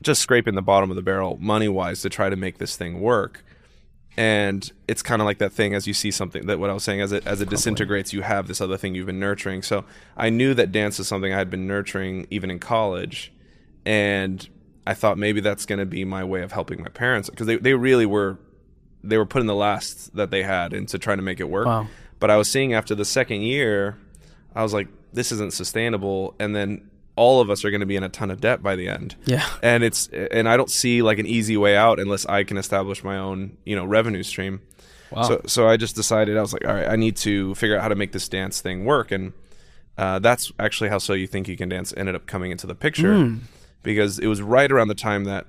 [0.03, 3.01] just scraping the bottom of the barrel money wise to try to make this thing
[3.01, 3.45] work
[4.17, 6.85] and it's kind of like that thing as you see something that what I was
[6.85, 9.63] saying as it as it disintegrates you have this other thing you've been nurturing.
[9.63, 9.85] So
[10.17, 13.33] I knew that dance is something I had been nurturing even in college
[13.87, 14.47] and
[14.87, 17.57] I thought maybe that's going to be my way of helping my parents because they,
[17.57, 18.39] they really were
[19.03, 21.67] they were putting the last that they had into trying to make it work.
[21.67, 21.87] Wow.
[22.21, 23.97] but I was seeing after the second year
[24.55, 26.35] I was like this isn't sustainable.
[26.39, 28.75] And then all of us are going to be in a ton of debt by
[28.77, 29.47] the end Yeah.
[29.63, 33.05] and it's and I don't see like an easy way out unless I can establish
[33.05, 34.61] my own you know revenue stream.
[35.11, 35.23] Wow.
[35.25, 37.83] So so I just decided I was like, all right, I need to figure out
[37.83, 39.35] how to make this dance thing work, and
[39.99, 42.75] uh, that's actually how So You Think You Can Dance ended up coming into the
[42.75, 43.37] picture
[43.83, 45.47] because it was right around the time that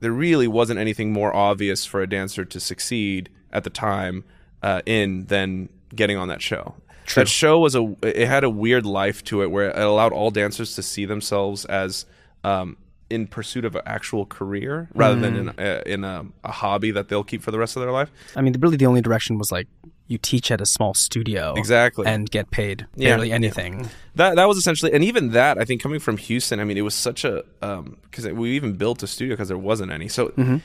[0.00, 4.24] there really wasn't anything more obvious for a dancer to succeed at the time
[4.62, 6.74] uh, in than getting on that show.
[7.14, 10.30] That show was a it had a weird life to it where it allowed all
[10.30, 12.06] dancers to see themselves as
[12.44, 12.76] um,
[13.08, 15.58] in pursuit of an actual career rather than in mm.
[15.58, 18.10] a, in a, a hobby that they'll keep for the rest of their life.
[18.34, 19.68] I mean, really, the only direction was like
[20.08, 22.06] you teach at a small studio, Exactly.
[22.06, 23.10] and get paid Yeah.
[23.10, 23.88] barely anything.
[24.14, 26.82] That that was essentially, and even that, I think, coming from Houston, I mean, it
[26.82, 30.08] was such a um, because we even built a studio because there wasn't any.
[30.08, 30.58] So mm-hmm.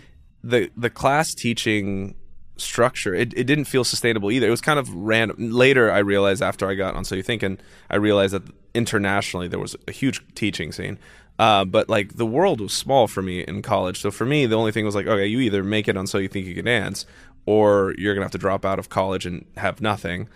[0.43, 2.15] the the class teaching
[2.61, 4.47] structure, it, it didn't feel sustainable either.
[4.47, 5.51] It was kind of random.
[5.51, 8.43] Later, I realized after I got on So You Think, and I realized that
[8.73, 10.97] internationally there was a huge teaching scene.
[11.39, 13.99] Uh, but like the world was small for me in college.
[13.99, 16.17] So for me, the only thing was like, okay, you either make it on So
[16.17, 17.05] You Think You Can Dance,
[17.45, 20.29] or you're gonna have to drop out of college and have nothing.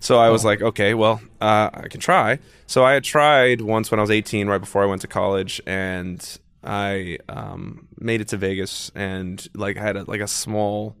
[0.00, 2.38] So I was like, okay, well, uh, I can try.
[2.66, 5.60] So I had tried once when I was 18, right before I went to college,
[5.66, 10.96] and I um, made it to Vegas and like had a, like a small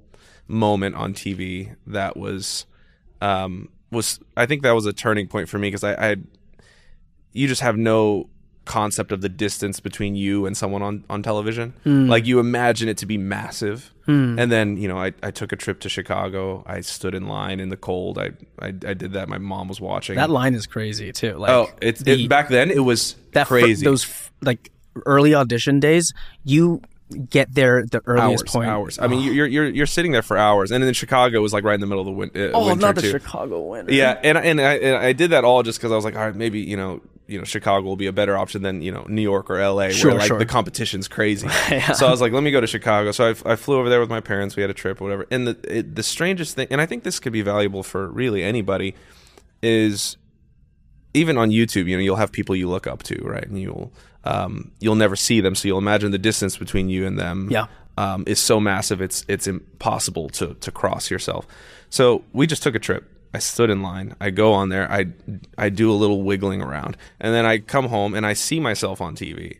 [0.50, 2.66] moment on TV that was
[3.20, 6.26] um, was I think that was a turning point for me because I, I had
[7.32, 8.28] you just have no
[8.64, 11.74] concept of the distance between you and someone on, on television.
[11.84, 13.92] Like you imagine it to be massive.
[14.06, 16.64] And then, you know, I, I took a trip to Chicago.
[16.66, 18.18] I stood in line in the cold.
[18.18, 19.28] I, I, I did that.
[19.28, 20.16] My mom was watching.
[20.16, 21.34] That line is crazy too.
[21.34, 23.84] Like, oh, it's it, back then it was that crazy.
[23.84, 24.72] those f- like
[25.06, 28.68] early audition days, you get there the earliest hours, point.
[28.68, 28.98] hours.
[28.98, 31.74] I mean, you're you're you're sitting there for hours, and then Chicago was like right
[31.74, 33.10] in the middle of the win- uh, oh, winter not the too.
[33.10, 33.92] Chicago winter.
[33.92, 36.24] Yeah, and and I, and I did that all just because I was like, all
[36.24, 39.04] right, maybe you know, you know, Chicago will be a better option than you know
[39.08, 39.92] New York or L.A.
[39.92, 40.38] Sure, where like sure.
[40.38, 41.48] the competition's crazy.
[41.70, 41.92] Yeah.
[41.92, 43.12] So I was like, let me go to Chicago.
[43.12, 44.56] So I, I flew over there with my parents.
[44.56, 45.26] We had a trip or whatever.
[45.30, 48.42] And the it, the strangest thing, and I think this could be valuable for really
[48.42, 48.94] anybody.
[49.62, 50.16] is
[51.14, 53.46] even on YouTube, you know, you'll have people you look up to, right?
[53.46, 53.92] And you'll
[54.24, 57.66] um, you'll never see them, so you'll imagine the distance between you and them Yeah.
[57.96, 61.46] um, is so massive it's it's impossible to to cross yourself.
[61.88, 63.04] So we just took a trip.
[63.32, 64.16] I stood in line.
[64.20, 64.90] I go on there.
[64.90, 65.06] I
[65.56, 69.00] I do a little wiggling around, and then I come home and I see myself
[69.00, 69.58] on TV.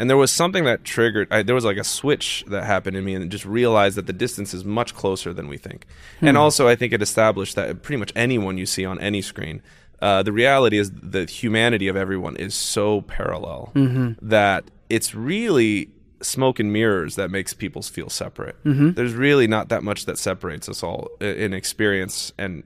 [0.00, 1.26] And there was something that triggered.
[1.32, 4.12] I, there was like a switch that happened in me, and just realized that the
[4.12, 5.86] distance is much closer than we think.
[6.20, 9.60] And also, I think it established that pretty much anyone you see on any screen,
[10.00, 14.12] uh, the reality is the humanity of everyone is so parallel mm-hmm.
[14.26, 18.62] that it's really smoke and mirrors that makes people feel separate.
[18.64, 18.92] Mm-hmm.
[18.92, 22.64] There's really not that much that separates us all in experience and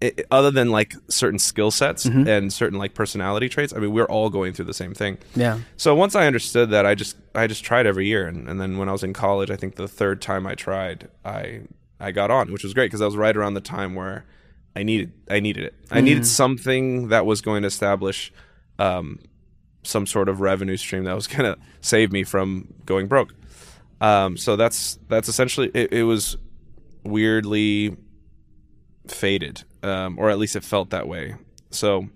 [0.00, 2.28] it, other than like certain skill sets mm-hmm.
[2.28, 3.72] and certain like personality traits.
[3.72, 5.18] I mean, we're all going through the same thing.
[5.34, 5.60] Yeah.
[5.76, 8.76] So once I understood that, I just I just tried every year, and, and then
[8.78, 11.62] when I was in college, I think the third time I tried, I
[11.98, 14.26] I got on, which was great because I was right around the time where
[14.76, 15.74] I needed I needed it.
[15.90, 18.30] I needed something that was going to establish
[18.78, 19.20] um,
[19.82, 23.32] some sort of revenue stream that was going to save me from going broke.
[24.02, 26.36] Um, so that's that's essentially it, it was
[27.04, 27.96] weirdly
[29.08, 31.36] faded, um, or at least it felt that way.
[31.70, 32.08] So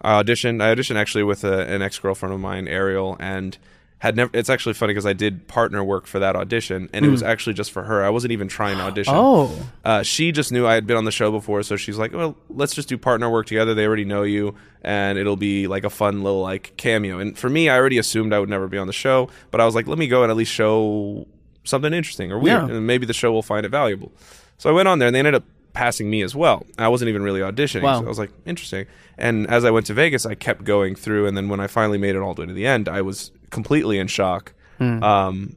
[0.00, 0.62] I auditioned.
[0.62, 3.58] I auditioned actually with a, an ex girlfriend of mine, Ariel, and
[4.00, 4.30] had never.
[4.32, 7.54] It's actually funny because I did partner work for that audition, and it was actually
[7.54, 8.04] just for her.
[8.04, 9.12] I wasn't even trying to audition.
[9.16, 9.50] Oh.
[9.84, 12.36] Uh, she just knew I had been on the show before, so she's like, "Well,
[12.48, 13.74] let's just do partner work together.
[13.74, 17.48] They already know you, and it'll be like a fun little like cameo." And for
[17.50, 19.88] me, I already assumed I would never be on the show, but I was like,
[19.88, 21.26] "Let me go and at least show
[21.64, 22.76] something interesting or weird, Yeah.
[22.76, 24.12] and maybe the show will find it valuable."
[24.58, 26.64] So I went on there, and they ended up passing me as well.
[26.78, 27.82] I wasn't even really auditioning.
[27.82, 27.98] Wow.
[28.00, 31.26] So I was like, "Interesting." And as I went to Vegas, I kept going through,
[31.26, 33.32] and then when I finally made it all the way to the end, I was
[33.50, 34.54] completely in shock.
[34.80, 35.56] Um,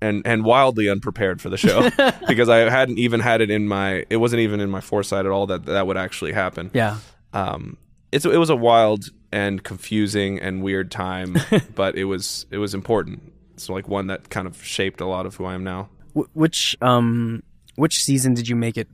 [0.00, 1.88] and and wildly unprepared for the show
[2.26, 5.30] because I hadn't even had it in my it wasn't even in my foresight at
[5.30, 6.70] all that that would actually happen.
[6.74, 6.96] Yeah.
[7.32, 7.76] Um,
[8.10, 11.36] it's it was a wild and confusing and weird time,
[11.74, 13.32] but it was it was important.
[13.54, 15.88] It's like one that kind of shaped a lot of who I am now.
[16.16, 17.42] Wh- which um
[17.76, 18.88] which season did you make it?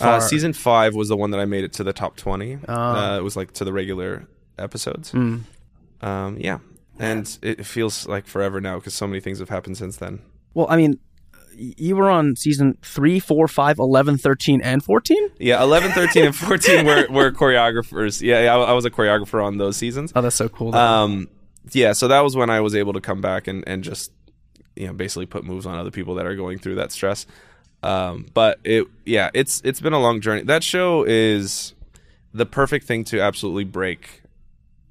[0.00, 2.58] Uh, season five was the one that I made it to the top twenty.
[2.68, 4.26] Uh, it was like to the regular
[4.58, 5.14] episodes.
[5.14, 5.46] Um,
[6.38, 6.58] yeah,
[6.98, 10.20] and it feels like forever now because so many things have happened since then.
[10.54, 10.98] Well, I mean,
[11.56, 15.30] you were on season 3, 4, 5, 11, 13, and 14?
[15.38, 18.20] Yeah, 11, 13, and 14 were, were choreographers.
[18.20, 20.12] Yeah, yeah, I, I was a choreographer on those seasons.
[20.14, 20.74] Oh, that's so cool.
[20.74, 21.28] Um,
[21.72, 24.12] yeah, so that was when I was able to come back and, and just,
[24.74, 27.26] you know, basically put moves on other people that are going through that stress.
[27.82, 30.42] Um, but it, yeah, it's it's been a long journey.
[30.42, 31.74] That show is
[32.32, 34.22] the perfect thing to absolutely break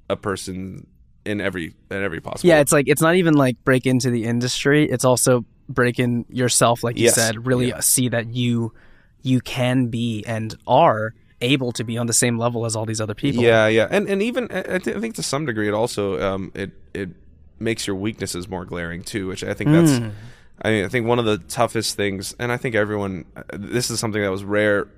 [0.08, 0.86] a person
[1.26, 2.48] in every in every possible.
[2.48, 4.88] yeah, it's like it's not even like break into the industry.
[4.88, 7.14] It's also break in yourself, like you Yes.
[7.16, 7.46] said.
[7.46, 8.72] Really see that you
[9.22, 13.00] you can be and are able to be on the same level as all these
[13.00, 13.42] other people.
[13.42, 16.52] Yeah, yeah, and and even I, thi- I think to some degree it also um,
[16.54, 17.10] it it
[17.58, 20.00] makes your weaknesses more glaring too, which I think that's.
[20.62, 23.90] I mean, I think one of the toughest things, and I think everyone, uh, this
[23.90, 24.88] is something that was rare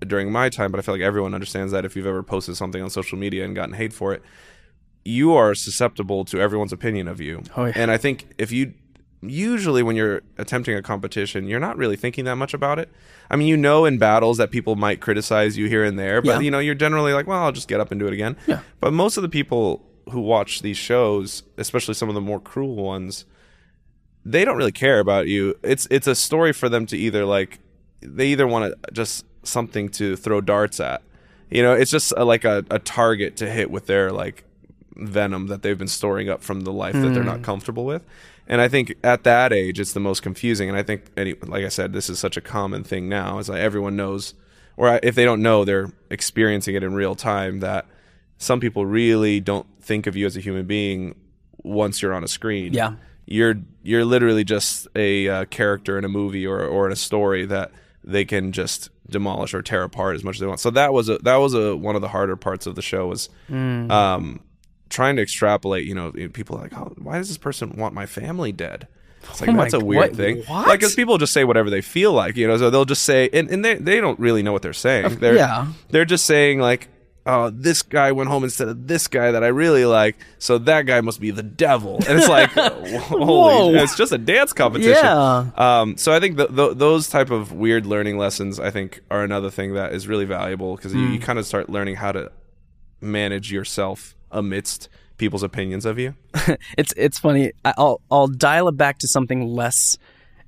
[0.00, 2.82] during my time, but I feel like everyone understands that if you've ever posted something
[2.82, 4.22] on social media and gotten hate for it,
[5.04, 7.42] you are susceptible to everyone's opinion of you.
[7.56, 7.72] Oh, yeah.
[7.76, 8.74] And I think if you
[9.24, 12.88] usually when you're attempting a competition, you're not really thinking that much about it.
[13.30, 16.32] I mean, you know in battles that people might criticize you here and there, but
[16.36, 16.40] Yeah.
[16.40, 18.36] you know, you're generally like, well, I'll just get up and do it again.
[18.46, 18.60] Yeah.
[18.80, 22.74] But most of the people who watch these shows, especially some of the more cruel
[22.74, 23.24] ones,
[24.24, 25.56] they don't really care about you.
[25.62, 27.58] It's it's a story for them to either like
[28.00, 31.02] they either want to just something to throw darts at.
[31.50, 34.44] You know, it's just a, like a, a target to hit with their like
[34.96, 38.04] venom that they've been storing up from the life that they're not comfortable with.
[38.46, 40.68] And I think at that age, it's the most confusing.
[40.68, 43.38] And I think, any, like I said, this is such a common thing now.
[43.38, 44.34] It's like everyone knows,
[44.76, 47.60] or if they don't know, they're experiencing it in real time.
[47.60, 47.86] That
[48.38, 51.14] some people really don't think of you as a human being
[51.62, 52.72] once you're on a screen.
[52.72, 52.94] Yeah.
[53.26, 57.46] you're you're literally just a uh, character in a movie or or in a story
[57.46, 57.70] that
[58.04, 60.58] they can just demolish or tear apart as much as they want.
[60.58, 63.06] So that was a that was a one of the harder parts of the show
[63.06, 63.28] was
[63.92, 64.40] um,
[64.92, 65.84] trying to extrapolate.
[65.86, 68.86] You know, people are like, oh, why does this person want my family dead?
[69.24, 70.38] It's like Oh my that's a weird what- thing.
[70.46, 70.68] what?
[70.68, 72.56] Like, because people just say whatever they feel like, you know.
[72.56, 75.16] So they'll just say, and, and they they don't really know what they're saying.
[75.20, 75.68] They're, yeah.
[75.90, 76.88] they're just saying like,
[77.24, 80.86] oh, this guy went home instead of this guy that I really like, so that
[80.86, 82.00] guy must be the devil.
[82.08, 82.50] And it's like,
[82.96, 85.04] holy, it's just a dance competition.
[85.04, 85.50] Yeah.
[85.56, 89.22] Um, so I think th- th- those type of weird learning lessons, I think, are
[89.22, 91.22] another thing that is really valuable because you, you Hmm.
[91.22, 92.32] kind of start learning how to
[93.00, 96.14] manage yourself amidst people's opinions of you.
[96.78, 97.52] it's it's funny.
[97.64, 99.98] I'll I'll dial it back to something less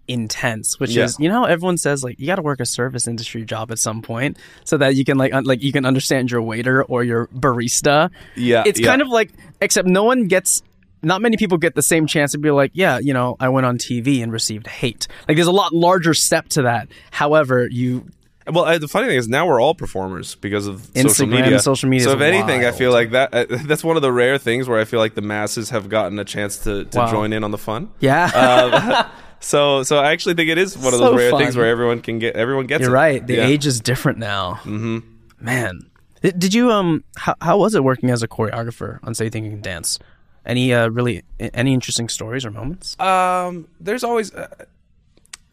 [0.07, 1.05] intense which Yeah.
[1.05, 3.79] is you know everyone says like you got to work a service industry job at
[3.79, 7.03] some point so that you can like un- like you can understand your waiter or
[7.03, 8.87] your barista Yeah, it's yeah.
[8.87, 10.63] kind of like except no one gets
[11.03, 13.65] not many people get the same chance to be like yeah you know i went
[13.65, 18.07] on tv and received hate like there's a lot larger step to that however you
[18.47, 21.59] Well, I, the funny thing is now we're all performers because of social media.
[21.61, 24.13] social media So is if anything, I feel like that uh, that's one of the
[24.13, 27.11] rare things where I feel like the masses have gotten a chance to, to Wow.
[27.11, 27.91] join in on the fun.
[28.01, 29.07] yeah Um,
[29.41, 31.41] so so I actually think it is one of So those rare fun.
[31.41, 32.95] things where everyone can get everyone gets You're it.
[32.95, 33.27] right.
[33.27, 33.47] The Yeah.
[33.47, 34.55] age is different now.
[34.65, 34.99] Mm-hmm.
[35.41, 35.91] Man,
[36.23, 37.03] did, did you um?
[37.17, 39.99] How, how was it working as a choreographer on Say Thinking Dance?
[40.47, 42.99] Any uh really any interesting stories or moments?
[43.01, 44.49] Um, there's always uh,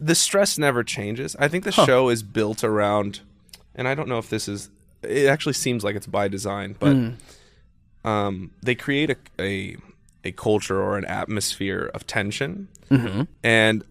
[0.01, 1.35] the stress never changes.
[1.39, 3.21] I think the show is built around,
[3.75, 4.69] and I don't know if this is.
[5.03, 6.95] It actually seems like it's by design, but
[8.03, 9.75] um, they create a, a
[10.23, 12.67] a culture or an atmosphere of tension,
[13.43, 13.83] and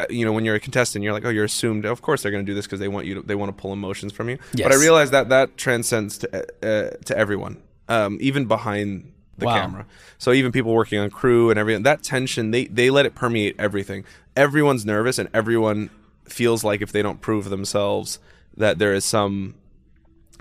[0.00, 1.84] uh, you know when you're a contestant, you're like, oh, you're assumed.
[1.84, 3.14] Of course, they're going to do this because they want you.
[3.14, 4.38] To, they want to pull emotions from you.
[4.68, 9.54] But I realize that that transcends to uh, to everyone, um, even behind the Wow.
[9.60, 9.86] camera.
[10.18, 13.56] So even people working on crew and everything, that tension, they they let it permeate
[13.58, 14.04] everything.
[14.36, 15.90] Everyone's nervous, and everyone
[16.24, 18.18] feels like if they don't prove themselves,
[18.56, 19.54] that there is some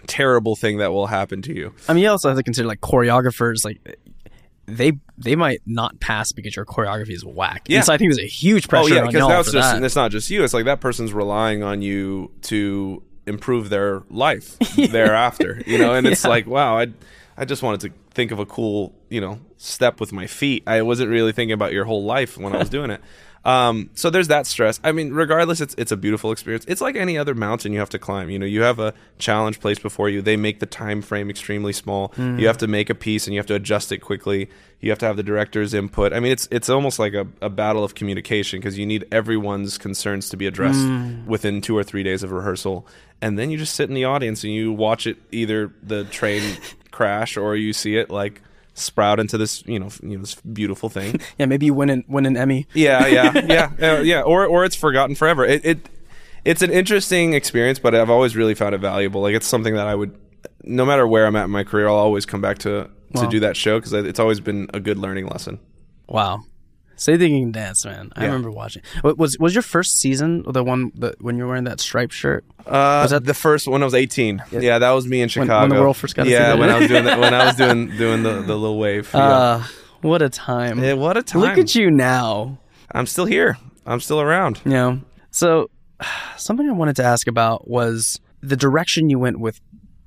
[0.07, 1.73] terrible thing that will happen to you.
[1.87, 3.99] I mean, you also have to consider like choreographers, like
[4.65, 7.63] they they might not pass because your choreography is whack.
[7.67, 7.77] Yeah.
[7.77, 9.73] And so I think there's a huge oh, pressure oh yeah, because now it's just
[9.73, 9.83] that.
[9.83, 10.43] it's not just you.
[10.43, 15.61] It's like that person's relying on you to improve their life thereafter.
[15.65, 16.87] You know, and it's like wow, I
[17.37, 20.63] I just wanted to think of a cool you know step with my feet.
[20.67, 23.01] I wasn't really thinking about your whole life when I was doing it.
[23.45, 24.79] Um, so there's that stress.
[24.85, 26.63] I mean, regardless, it's it's a beautiful experience.
[26.65, 28.29] It's like any other mountain you have to climb.
[28.29, 30.21] You know, you have a challenge placed before you.
[30.21, 32.13] They make the time frame extremely small.
[32.17, 34.49] You have to make a piece and you have to adjust it quickly.
[34.79, 36.13] You have to have the director's input.
[36.13, 39.77] I mean, it's it's almost like a, a battle of communication because you need everyone's
[39.77, 40.85] concerns to be addressed
[41.27, 42.87] within two or three days of rehearsal,
[43.21, 46.57] and then you just sit in the audience and you watch it either the train
[46.93, 48.41] crash or you see it like
[48.75, 51.19] sprout into this you know you know this beautiful thing.
[51.37, 52.65] yeah, maybe you win an win an Emmy.
[52.73, 54.21] Yeah, yeah, yeah, yeah, yeah.
[54.21, 55.43] Or or it's forgotten forever.
[55.45, 55.89] It, it
[56.45, 59.21] it's an interesting experience, but I've always really found it valuable.
[59.21, 60.17] Like it's something that I would,
[60.63, 63.29] no matter where I'm at in my career, I'll always come back to to Wow.
[63.29, 65.59] do that show because it's always been a good learning lesson.
[66.07, 66.43] Wow.
[66.95, 68.11] Say can Dance, man.
[68.15, 68.27] I Yeah.
[68.27, 68.81] remember watching.
[69.03, 72.45] Was was your first season the one that when you were wearing that striped shirt?
[72.67, 74.41] Uh, Was that- the first when I was 18?
[74.51, 75.49] Yeah, that was me in Chicago.
[75.53, 75.75] when Chicago.
[75.75, 78.23] the world first got yeah, when I was doing the, when I was doing doing
[78.23, 79.09] the the little wave.
[79.13, 79.19] yeah.
[79.27, 79.63] Uh,
[80.01, 80.83] what a time.
[80.83, 81.41] Yeah, what a time!
[81.41, 82.57] Look at you now.
[82.91, 83.57] I'm still here.
[83.85, 84.61] I'm still around.
[84.65, 84.97] Yeah.
[85.31, 85.69] So,
[86.37, 89.59] something I wanted to ask about was the direction you went with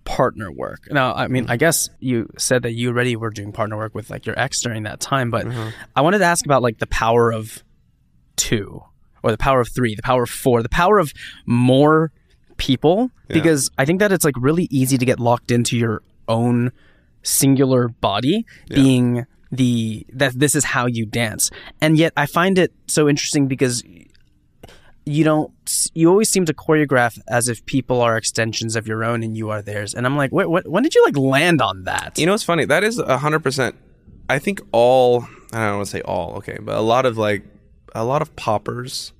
[0.06, 0.88] partner work.
[0.90, 1.52] Now, I mean, mm-hmm.
[1.52, 4.62] I guess you said that you already were doing partner work with like your ex
[4.62, 5.68] during that time, but mm-hmm.
[5.94, 7.62] I wanted to ask about like the power of
[8.36, 8.82] two
[9.22, 11.12] or the power of three, the power of four, the power of
[11.44, 12.12] more
[12.56, 16.72] people because I think that it's like really easy to get locked into your own
[17.22, 21.50] singular body being the that this is how you dance.
[21.80, 23.82] And yet I find it so interesting because
[25.06, 25.52] you don't
[25.94, 29.50] you always seem to choreograph as if people are extensions of your own and you
[29.50, 29.94] are theirs.
[29.94, 32.18] And I'm like, what, what when did you like land on that?
[32.18, 32.64] You know what's funny?
[32.64, 33.76] That is hundred percent.
[34.28, 37.44] I think all I don't want to say all, okay, but a lot of like
[37.94, 39.12] a lot of poppers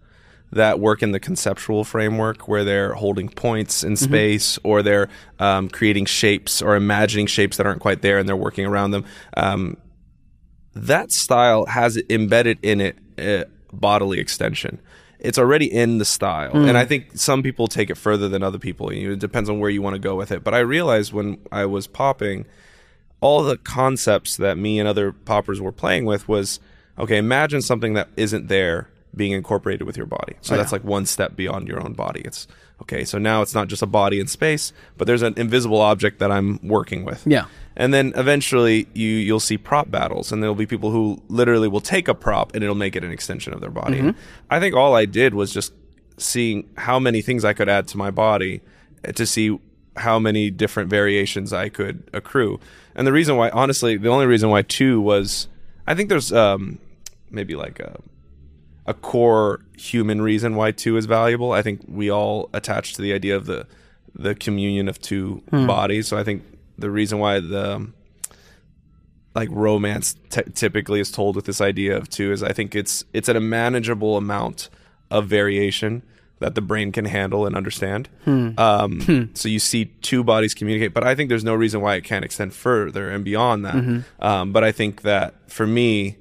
[0.53, 5.69] that work in the conceptual framework where they're holding points in space or they're um,
[5.69, 9.05] creating shapes or imagining shapes that aren't quite there and they're working around them.
[9.37, 9.77] Um,
[10.75, 14.81] that style has embedded in it uh, bodily extension.
[15.19, 16.77] It's already in the style, and hmm.
[16.77, 18.91] I think some people take it further than other people.
[18.91, 20.45] It depends on where you want to go with it.
[20.45, 22.45] But I realized when I was popping,
[23.21, 26.61] all the concepts that me and other poppers were playing with was
[26.99, 27.17] okay.
[27.17, 30.35] Imagine something that isn't there being incorporated with your body.
[30.43, 32.21] So oh, that's like one step beyond your own body.
[32.21, 32.47] It's
[32.83, 33.05] okay.
[33.05, 36.31] So now it's not just a body in space, but there's an invisible object that
[36.31, 37.27] I'm working with.
[37.27, 37.47] Yeah.
[37.77, 41.81] And then eventually you you'll see prop battles and there'll be people who literally will
[41.81, 43.99] take a prop and it'll make it an extension of their body.
[43.99, 44.19] Mm-hmm.
[44.51, 45.73] I think all I did was just
[46.19, 48.63] seeing how many things I could add to my body
[49.07, 49.59] uh, to see
[49.97, 52.59] how many different variations I could accrue.
[52.95, 55.49] And the reason why honestly the only reason why 2 was
[55.87, 56.79] I think there's um
[57.31, 58.01] maybe like a
[58.87, 61.53] a core human reason why two is valuable.
[61.53, 63.67] I think we all attach to the idea of the
[64.15, 66.09] the communion of two bodies.
[66.09, 66.43] So I think
[66.79, 67.95] the reason why the um,
[69.35, 73.05] like romance t- typically is told with this idea of two is I think it's
[73.13, 74.71] it's at a manageable amount
[75.11, 76.03] of variation
[76.39, 78.09] that the brain can handle and understand.
[78.25, 78.51] Hmm.
[78.59, 79.23] Um, hmm.
[79.35, 82.25] So you see two bodies communicate, but I think there's no reason why it can't
[82.25, 83.75] extend further and beyond that.
[83.75, 84.25] Mm-hmm.
[84.25, 86.19] Um, but I think that for me,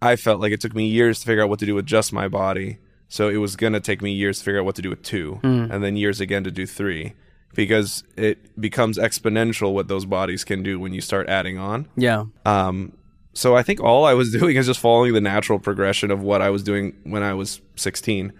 [0.00, 2.12] I felt like it took me years to figure out what to do with just
[2.12, 2.78] my body.
[3.08, 5.02] So it was going to take me years to figure out what to do with
[5.02, 5.70] two, hmm.
[5.70, 7.12] and then years again to do three,
[7.54, 11.88] because it becomes exponential what those bodies can do when you start adding on.
[11.96, 12.24] Yeah.
[12.46, 12.92] Um,
[13.34, 16.42] so I think all I was doing is just following the natural progression of what
[16.42, 18.32] I was doing when I was 16.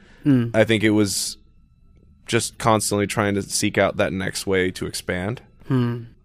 [0.54, 1.36] I think it was
[2.26, 5.42] just constantly trying to seek out that next way to expand.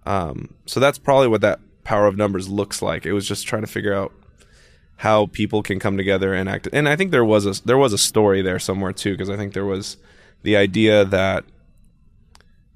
[0.06, 3.06] Um, so that's probably what that power of numbers looks like.
[3.06, 4.14] It was just trying to figure out
[4.98, 6.68] how people can come together and act.
[6.74, 9.38] And I think there was a there was a story there somewhere too, because I
[9.38, 9.98] think there was
[10.44, 11.44] the idea that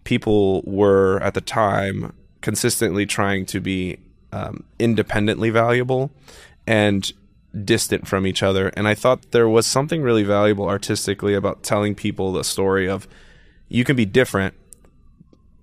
[0.04, 3.98] people were at the time consistently trying to be
[4.32, 6.12] um, independently valuable
[6.66, 7.12] and
[7.66, 8.70] distant from each other.
[8.70, 13.08] And I thought there was something really valuable artistically about telling people the story of
[13.68, 14.54] you can be different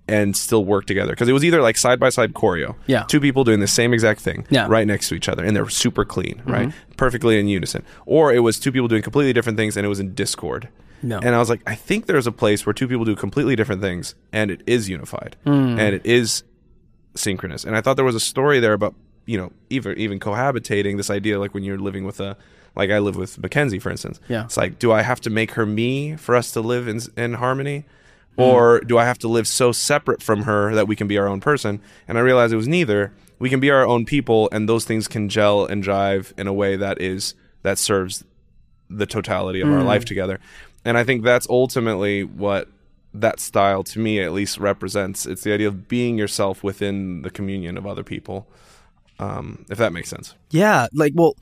[0.06, 3.02] and still work together because it was either like side by side choreo Yeah.
[3.02, 4.66] two people doing the same exact thing Yeah.
[4.68, 8.38] right next to each other and they're super clean right perfectly in unison or it
[8.38, 10.68] was two people doing completely different things and it was in discord
[11.02, 11.18] No.
[11.18, 13.80] and i was like i think there's a place where two people do completely different
[13.82, 15.78] things and it is unified hmm.
[15.78, 16.42] and it is
[17.14, 18.94] synchronous and i thought there was a story there about
[19.26, 22.36] you know even even cohabitating this idea like when you're living with a
[22.76, 24.44] like i live with mackenzie for instance Yeah.
[24.44, 27.34] it's like do i have to make her me for us to live in in
[27.34, 27.84] harmony
[28.38, 28.42] hmm.
[28.42, 31.28] or do I have to live so separate from her that we can be our
[31.28, 31.80] own person?
[32.06, 33.12] And I realized it was neither.
[33.38, 36.52] We can be our own people, and those things can gel and jive in a
[36.52, 38.24] way that is that serves
[38.90, 39.86] the totality of our hmm.
[39.86, 40.40] life together.
[40.88, 42.70] And I think that's ultimately what
[43.12, 45.26] that style, to me at least, represents.
[45.26, 48.48] It's the idea of being yourself within the communion of other people.
[49.18, 50.34] Um, if that makes sense.
[50.48, 51.36] Yeah, like well,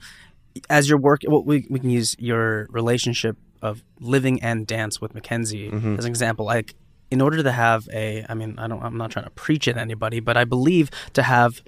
[0.69, 5.15] as your work, well, we we can use your relationship of living and dance with
[5.15, 6.45] Mackenzie as an example.
[6.45, 6.75] Like,
[7.09, 9.77] in order to have a, I mean, I don't, I'm not trying to preach at
[9.77, 11.61] anybody, but I believe to have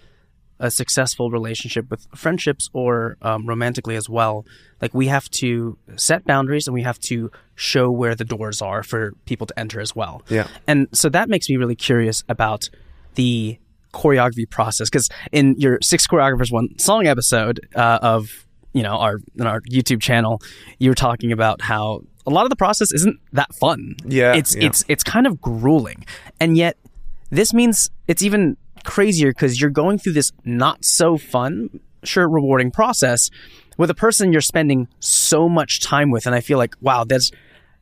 [0.59, 4.45] a successful relationship with friendships or um, romantically as well,
[4.81, 8.83] like we have to set boundaries and we have to show where the doors are
[8.83, 10.21] for people to enter as well.
[10.29, 10.47] Yeah.
[10.67, 12.69] And so that makes me really curious about
[13.15, 13.57] the
[13.93, 19.19] choreography process because in your six choreographers one song episode uh, of you know our
[19.35, 20.41] in our YouTube channel,
[20.77, 23.95] you were talking about how a lot of the process isn't that fun.
[24.05, 24.67] Yeah, it's yeah.
[24.67, 26.05] it's it's kind of grueling,
[26.39, 26.77] and yet
[27.29, 28.57] this means it's even
[28.89, 33.29] crazier because you're going through this not so fun, sure rewarding process
[33.77, 37.31] with a person you're spending so much time with, and I feel like wow, there's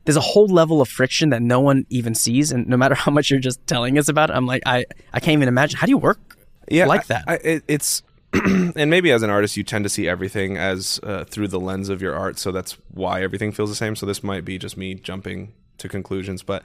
[0.05, 3.11] there's a whole level of friction that no one even sees, and no matter how
[3.11, 5.85] much you're just telling us about it, I'm like I I can't even imagine how
[5.85, 6.37] do you work
[6.69, 7.23] yeah, like that.
[7.27, 8.03] I, it, it's
[8.33, 11.89] and maybe as an artist you tend to see everything as uh, through the lens
[11.89, 14.75] of your art so that's why everything feels the same so this might be just
[14.75, 16.61] me jumping to conclusions but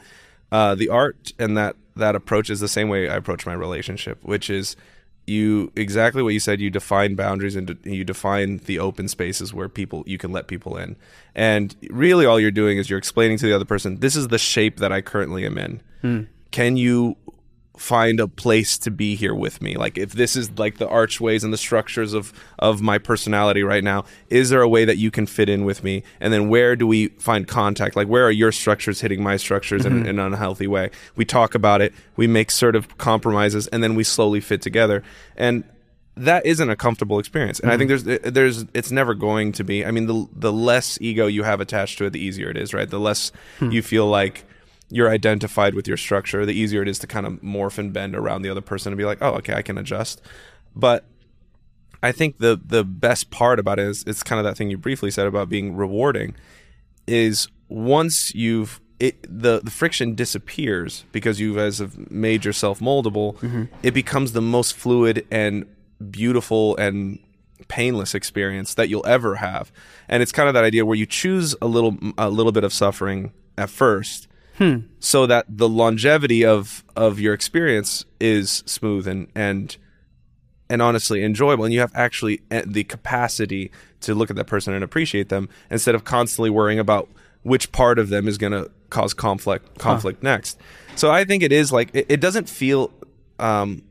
[0.53, 4.23] uh, the art and that that approach is the same way i approach my relationship
[4.23, 4.77] which is
[5.27, 9.55] you exactly what you said you define boundaries and de- you define the open spaces
[9.55, 10.97] where people you can let people in.
[11.35, 14.39] And really all you're doing is you're explaining to the other person this is the
[14.39, 15.81] shape that i currently am in.
[16.51, 17.17] Can you
[17.77, 19.77] find a place to be here with me.
[19.77, 23.83] Like if this is like the archways and the structures of of my personality right
[23.83, 26.03] now is there a way that you can fit in with me?
[26.21, 27.97] And then where do we find contact?
[27.97, 30.07] Like where are your structures hitting my structures in, mm-hmm.
[30.07, 30.91] in an unhealthy way?
[31.17, 31.95] We talk about it.
[32.17, 35.03] We make sort of compromises and then we slowly fit together.
[35.37, 35.65] And
[36.15, 37.59] that isn't a comfortable experience.
[37.59, 38.07] And i think mm-hmm.
[38.07, 39.87] there's eh, there's it's never going to be.
[39.87, 42.75] I mean the the less ego you have attached to it the easier it is
[42.75, 42.89] right?
[42.89, 43.71] The less hmm.
[43.71, 44.45] you feel like
[44.93, 48.15] you're identified with your structure, the easier it is to kind of morph and bend
[48.15, 50.21] around the other person and be like, oh, okay, I can adjust.
[50.77, 51.07] But
[52.03, 54.77] I think the the best part about it is it's kind of that thing you
[54.77, 56.35] briefly said about being rewarding
[57.07, 63.37] is once you've it the, the friction disappears because you guys have made yourself moldable,
[63.39, 63.65] mm-hmm.
[63.83, 65.65] it becomes the most fluid and
[66.11, 67.19] beautiful and
[67.69, 69.73] painless experience that you'll ever have.
[70.07, 72.75] And it's kind of that idea where you choose a little a little bit of
[72.75, 74.29] suffering at first
[75.01, 79.77] so that the longevity of of your experience is smooth and and
[80.71, 84.73] and honestly enjoyable and you have actually eh, the capacity to look at that person
[84.73, 87.09] and appreciate them instead of constantly worrying about
[87.43, 90.59] which part of them is going to cause conflict conflict next.
[90.97, 92.93] So i think it is like it, it doesn't feel
[93.39, 93.83] um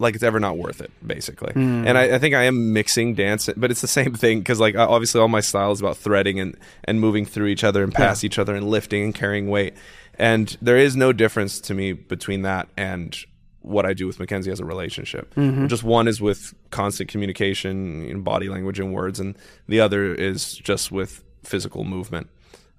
[0.00, 1.52] like it's ever not worth it basically.
[1.54, 4.74] And I, I think i am mixing dance but it's the same thing because like
[4.76, 8.24] obviously all my style is about threading and and moving through each other and past
[8.24, 9.74] each other and lifting and carrying weight
[10.18, 13.16] and there is no difference to me between that and
[13.60, 15.34] what I do with Mackenzie as a relationship.
[15.68, 19.36] Just one is with constant communication, you know, body language and words, and
[19.68, 22.28] the other is just with physical movement.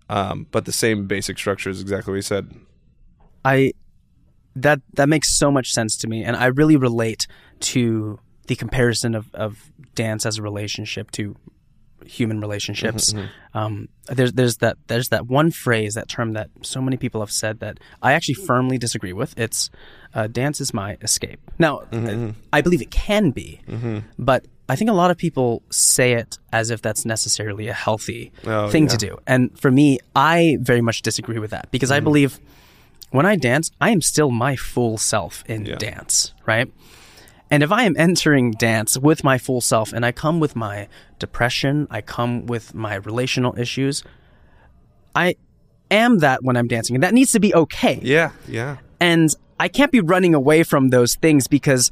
[0.10, 2.54] Um, but the same basic structure is exactly what you said.
[3.44, 3.74] I
[4.56, 7.28] that that makes so much sense to me, and I really relate
[7.62, 11.36] to the comparison of, of dance as a relationship to
[12.06, 13.14] human relationships.
[13.14, 17.22] Mm-hmm, Um, there's there's that there's that one phrase that term that so many people
[17.22, 19.38] have said that I actually firmly disagree with.
[19.40, 19.70] It's
[20.14, 21.40] uh, dance is my escape.
[21.60, 23.60] Now, Mm-hmm, I believe it can be,
[24.18, 28.32] but I think a lot of people say it as if that's necessarily a healthy
[28.48, 29.18] Oh, thing to do.
[29.28, 32.04] And for me, I very much disagree with that because I Mm-hmm.
[32.04, 32.40] believe
[33.12, 35.76] when I dance, I am still my full self in Yeah.
[35.78, 36.68] dance, right?
[37.52, 40.88] And if I am entering dance with my full self and I come with my
[41.20, 44.04] depression, I come with my relational issues,
[45.16, 45.36] I
[45.92, 46.96] am that when I'm dancing.
[46.96, 48.00] And that needs to be okay.
[48.02, 48.78] Yeah, yeah.
[49.00, 49.30] And
[49.60, 51.92] I can't be running away from those things because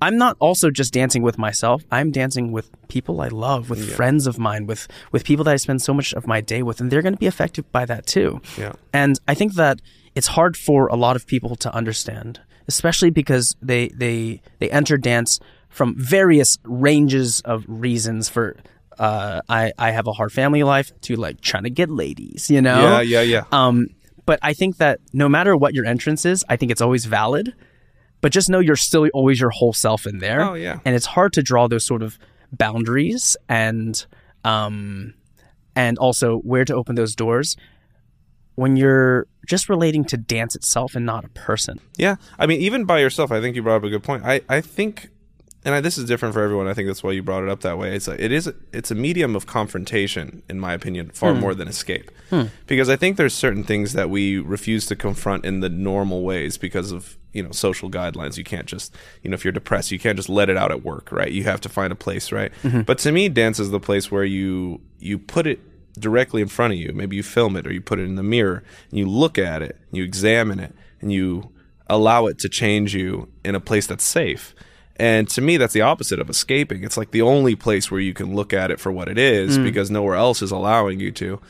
[0.00, 1.82] I'm not also just dancing with myself.
[1.90, 5.56] I'm dancing with people I love, with friends of mine, with with people that I
[5.56, 8.06] spend so much of my day with, and they're going to be affected by that
[8.06, 8.42] too.
[8.58, 8.72] Yeah.
[8.92, 9.80] And I think that
[10.14, 14.96] it's hard for a lot of people to understand, especially because they they they enter
[14.96, 18.56] dance from various ranges of reasons for
[18.98, 22.62] uh, I, I have a hard family life to like trying to get ladies, you
[22.62, 22.80] know?
[22.80, 23.44] Yeah, yeah, yeah.
[23.50, 23.88] Um,
[24.24, 27.54] but I think that no matter what your entrance is, I think it's always valid.
[28.20, 30.40] But just know you're still always your whole self in there.
[30.42, 30.78] Oh, yeah.
[30.84, 32.18] And it's hard to draw those sort of
[32.52, 34.06] boundaries and
[34.44, 35.12] um
[35.74, 37.56] and also where to open those doors
[38.54, 41.80] when you're just relating to dance itself and not a person.
[41.96, 44.24] Yeah, I mean, even by yourself, I think you brought up a good point.
[44.24, 45.08] I, I think,
[45.64, 46.66] and I, this is different for everyone.
[46.66, 47.94] I think that's why you brought it up that way.
[47.94, 51.40] It's a, it is it's a medium of confrontation, in my opinion, far hmm.
[51.40, 52.10] more than escape.
[52.30, 52.44] Hmm.
[52.66, 56.56] Because I think there's certain things that we refuse to confront in the normal ways
[56.56, 58.38] because of you know social guidelines.
[58.38, 60.84] You can't just you know if you're depressed, you can't just let it out at
[60.84, 61.30] work, right?
[61.30, 62.52] You have to find a place, right?
[62.62, 62.82] Mm-hmm.
[62.82, 65.60] But to me, dance is the place where you you put it
[65.98, 66.92] directly in front of you.
[66.92, 69.62] Maybe you film it or you put it in the mirror and you look at
[69.62, 71.50] it, you examine it, and you
[71.88, 74.54] allow it to change you in a place that's safe.
[74.96, 76.84] And to me, that's the opposite of escaping.
[76.84, 79.58] It's like the only place where you can look at it for what it is
[79.58, 81.40] because nowhere else is allowing you to.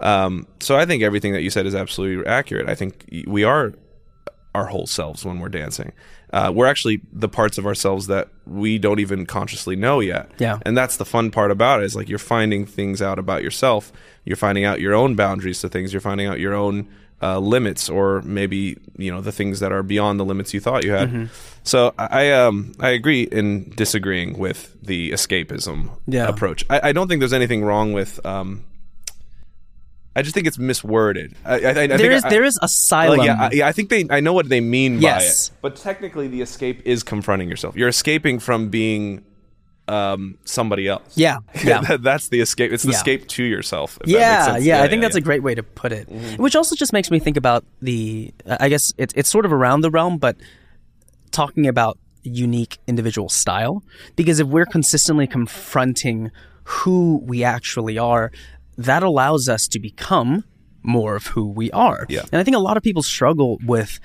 [0.00, 2.68] Um, so I think everything that you said is absolutely accurate.
[2.68, 3.72] I think we are
[4.54, 5.92] our whole selves when we're dancing.
[6.32, 10.30] Uh, we're actually the parts of ourselves that we don't even consciously know yet.
[10.38, 10.58] Yeah.
[10.64, 13.92] And that's the fun part about it is like you're finding things out about yourself.
[14.24, 15.92] You're finding out your own boundaries to things.
[15.92, 16.88] You're finding out your own
[17.22, 20.84] uh, limits or maybe, you know, the things that are beyond the limits you thought
[20.84, 21.28] you had.
[21.64, 26.26] So I, I, um, I agree in disagreeing with the escapism Yeah.
[26.28, 26.64] approach.
[26.68, 28.64] I, I don't think there's anything wrong with, um,
[30.14, 31.34] I just think it's misworded.
[31.44, 33.18] I, I, I think There is I- there is asylum.
[33.18, 34.06] like, yeah, I, yeah, I think they.
[34.10, 35.48] I know what they mean Yes.
[35.48, 35.58] by it.
[35.62, 37.76] But technically, the escape is confronting yourself.
[37.76, 39.24] You're escaping from being
[39.88, 41.16] um, somebody else.
[41.16, 41.80] Yeah, yeah.
[41.80, 42.72] That- that's the escape.
[42.72, 42.96] It's the Yeah.
[42.98, 43.92] escape to yourself.
[43.96, 44.64] if that makes yeah, sense.
[44.64, 45.20] yeah, I think that's yeah.
[45.20, 45.24] Mm-hmm.
[45.24, 46.08] a great way to put it.
[46.38, 48.32] Which also just makes me think about the.
[48.46, 50.36] I guess it's it's sort of around the realm, but
[51.30, 53.82] talking about unique individual style.
[54.16, 56.30] Because if we're consistently confronting
[56.64, 58.30] who we actually are,
[58.78, 60.44] that allows us to become
[60.82, 62.06] more of who we are.
[62.08, 62.22] Yeah.
[62.32, 64.00] And I think a lot of people struggle with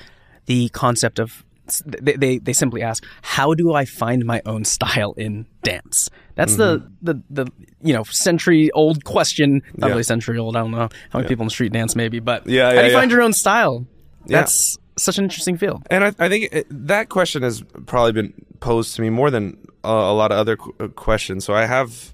[0.45, 1.43] the concept of
[1.85, 6.09] they, they, they simply ask, how do I find my own style in dance?
[6.35, 7.47] That's the, the, the,
[7.81, 9.55] you know, century old question.
[9.55, 9.81] Not Mm-hmm.
[9.83, 9.87] Yeah.
[9.89, 10.55] really century old.
[10.55, 12.87] I don't know how many people in the street dance maybe, but Yeah, how do
[12.87, 12.97] you yeah.
[12.99, 13.85] find your own style?
[14.27, 14.37] Yeah.
[14.39, 15.83] That's such an interesting field.
[15.89, 19.57] And I, I think it, that question has probably been posed to me more than
[19.83, 21.43] uh, a lot of other qu- uh, questions.
[21.43, 22.13] So I have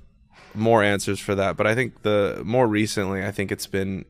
[0.55, 1.57] more answers for that.
[1.57, 4.05] But I think the more recently, I think it's been.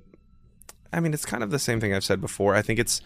[0.92, 2.54] I mean, it's kind of the same thing I've said before.
[2.56, 3.02] I think it's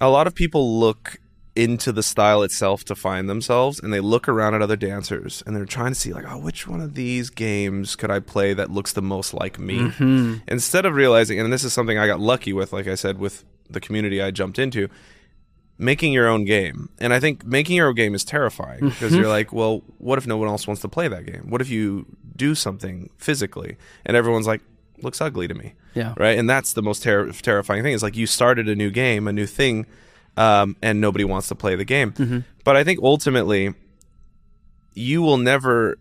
[0.00, 1.18] a lot of people look
[1.56, 5.56] into the style itself to find themselves and they look around at other dancers and
[5.56, 8.70] they're trying to see like oh which one of these games could i play that
[8.70, 10.34] looks the most like me mm-hmm.
[10.48, 13.42] instead of realizing and this is something i got lucky with like i said with
[13.70, 14.86] the community i jumped into
[15.78, 16.88] making your own game.
[16.98, 18.88] And i think making your own game is terrifying mm-hmm.
[18.88, 21.46] because you're like well what if no one else wants to play that game?
[21.48, 24.62] What if you do something physically and everyone's like
[25.02, 25.74] looks ugly to me?
[25.94, 26.14] Yeah.
[26.16, 26.38] right?
[26.38, 27.92] And that's the most ter- terrifying thing.
[27.92, 29.86] Is like you started a new game a new thing
[30.36, 32.12] um, and nobody wants to play the game.
[32.12, 32.40] Mm-hmm.
[32.64, 33.74] But i think ultimately
[34.94, 35.98] you will never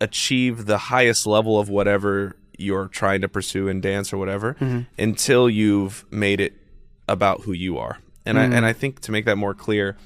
[0.00, 4.80] achieve the highest level of whatever you're trying to pursue in dance or whatever mm-hmm.
[4.98, 6.52] until you've made it
[7.08, 9.96] about who you are and I and I think to make that more clear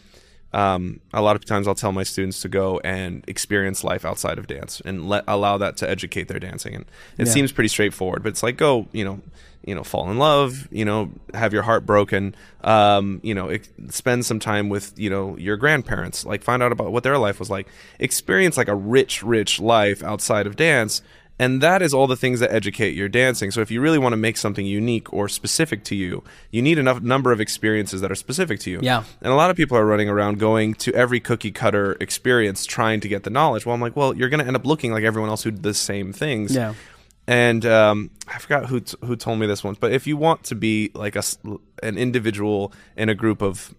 [0.52, 4.38] um, a lot of times I'll tell my students to go and experience life outside
[4.38, 6.74] of dance and let allow that to educate their dancing.
[6.74, 6.84] And
[7.18, 7.32] it Yeah.
[7.34, 9.20] seems pretty straightforward, but it's like go, you know,
[9.66, 13.68] you know, fall in love, you know, have your heart broken, um, you know, ex-
[13.90, 17.38] spend some time with, you know, your grandparents, like find out about what their life
[17.38, 21.02] was like, experience like a rich, rich life outside of dance.
[21.38, 23.50] And that is all the things that educate your dancing.
[23.50, 26.78] So if you really want to make something unique or specific to you, you need
[26.78, 28.80] enough number of experiences that are specific to you.
[28.82, 29.04] Yeah.
[29.20, 33.00] And a lot of people are running around going to every cookie cutter experience trying
[33.00, 33.64] to get the knowledge.
[33.64, 35.62] Well, I'm like, well, you're going to end up looking like everyone else who did
[35.62, 36.54] the same things.
[36.54, 36.74] Yeah.
[37.28, 40.44] And um, I forgot who t- who told me this once, but if you want
[40.44, 41.22] to be like a
[41.82, 43.74] an individual in a group of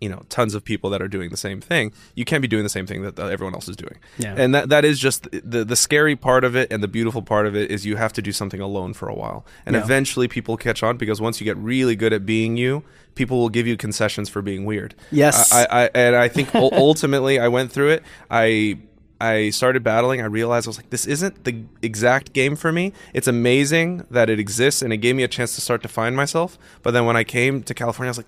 [0.00, 2.62] you know tons of people that are doing the same thing you can't be doing
[2.62, 4.34] the same thing that, everyone else is doing Yeah.
[4.38, 7.46] and that that is just the the scary part of it and the beautiful part
[7.46, 9.82] of it is you have to do something alone for a while and Yeah.
[9.82, 12.84] eventually people catch on because once you get really good at being you
[13.16, 15.52] people will give you concessions for being weird Yes.
[15.52, 18.78] i, I and i think ultimately i went through it i
[19.20, 20.20] I started battling.
[20.20, 22.92] I realized I was like, this isn't the exact game for me.
[23.12, 26.14] It's amazing that it exists and it gave me a chance to start to find
[26.14, 26.56] myself.
[26.84, 28.26] But then when I came to California, I was like,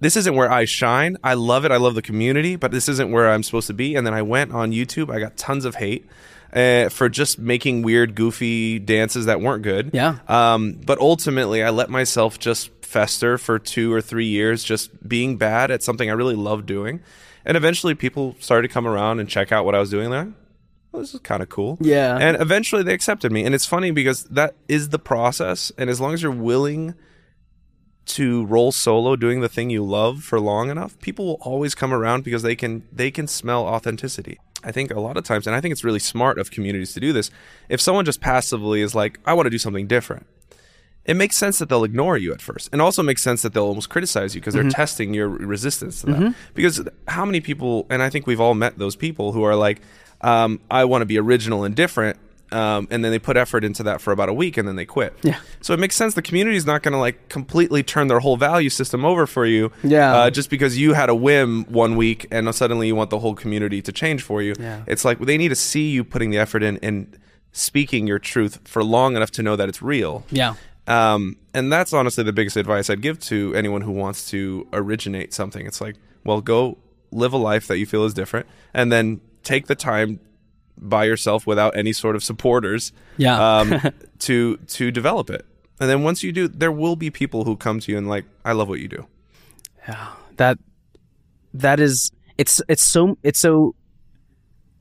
[0.00, 1.16] this isn't where I shine.
[1.24, 1.72] I love it.
[1.72, 3.94] I love the community, but this isn't where I'm supposed to be.
[3.94, 5.14] And then I went on YouTube.
[5.14, 6.06] I got tons of hate
[6.52, 9.90] uh, for just making weird, goofy dances that weren't good.
[9.92, 10.18] Yeah.
[10.28, 15.36] Um, but ultimately, I let myself just fester for two or three years, just being
[15.36, 17.00] bad at something I really love doing.
[17.44, 20.10] And eventually, people started to come around and check out what I was doing.
[20.10, 20.32] They're
[20.92, 21.76] well, this is kind of cool.
[21.80, 22.16] Yeah.
[22.16, 23.44] And eventually, they accepted me.
[23.44, 25.72] And it's funny because that is the process.
[25.76, 26.94] And as long as you're willing
[28.06, 31.92] to roll solo doing the thing you love for long enough people will always come
[31.92, 34.38] around because they can they can smell authenticity.
[34.64, 37.00] I think a lot of times and i think it's really smart of communities to
[37.00, 37.30] do this
[37.68, 40.26] if someone just passively is like i want to do something different
[41.04, 42.68] it makes sense that they'll ignore you at first.
[42.72, 46.06] And also makes sense that they'll almost criticize you because they're testing your resistance to
[46.06, 46.34] that.
[46.54, 49.80] Because how many people and i think we've all met those people who are like
[50.22, 52.18] um, i want to be original and different
[52.52, 54.84] um, and then they put effort into that for about a week and then they
[54.86, 55.38] quit Yeah.
[55.60, 58.36] so it makes sense the community is not going to like completely turn their whole
[58.36, 60.14] value system over for you Yeah.
[60.14, 63.34] uh, just because you had a whim one week and suddenly you want the whole
[63.34, 64.82] community to change for you Yeah.
[64.86, 67.18] it's like they need to see you putting the effort in and
[67.52, 70.54] speaking your truth for long enough to know that it's real Yeah.
[70.86, 75.32] um, and that's honestly the biggest advice I'd give to anyone who wants to originate
[75.32, 75.66] something.
[75.66, 76.76] It's like, well, go
[77.10, 80.20] live a life that you feel is different, and then take the time
[80.78, 83.58] by yourself without any sort of supporters Yeah.
[83.58, 83.80] um,
[84.20, 85.44] to to develop it.
[85.80, 88.24] And then once you do, there will be people who come to you and like,
[88.44, 89.06] I love what you do.
[89.88, 90.58] Yeah, that
[91.54, 93.74] that is it's it's so it's so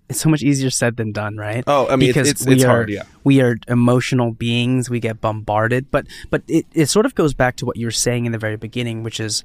[0.07, 1.63] it's so much easier said than done, right?
[1.65, 3.03] Oh, I mean, it's- it's- it's we are, hard, yeah.
[3.23, 4.87] We are emotional beings.
[4.89, 7.91] We get bombarded, but but it, it sort of goes back to what you were
[7.91, 9.43] saying in the very beginning, which is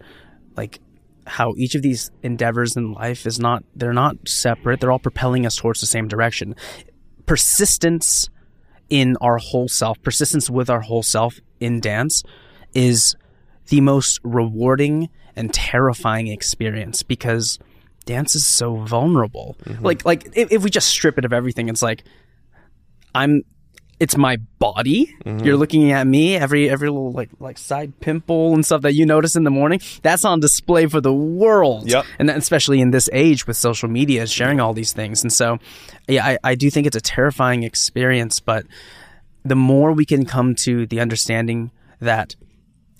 [0.56, 0.78] like
[1.30, 4.80] how each of these endeavors in life is not they're not separate.
[4.80, 6.56] They're all propelling us towards the same direction.
[7.24, 8.28] Persistence
[8.88, 12.24] in our whole self, persistence with our whole self in dance
[12.74, 13.14] is
[13.68, 17.60] the most rewarding and terrifying experience because
[18.04, 19.56] dance is so vulnerable.
[19.64, 19.84] Mm-hmm.
[19.84, 22.02] Like like if, if we just strip it of everything, it's like
[23.14, 23.42] I'm
[24.00, 25.14] it's my body.
[25.26, 29.04] You're looking at me every every little like like side pimple and stuff that you
[29.06, 29.80] notice in the morning.
[30.02, 31.88] That's on display for the world.
[31.88, 32.04] Yep.
[32.18, 35.22] And especially in this age with social media sharing all these things.
[35.22, 35.58] And so
[36.08, 38.64] yeah, I, I do think it's a terrifying experience, but
[39.44, 41.70] the more we can come to the understanding
[42.00, 42.34] that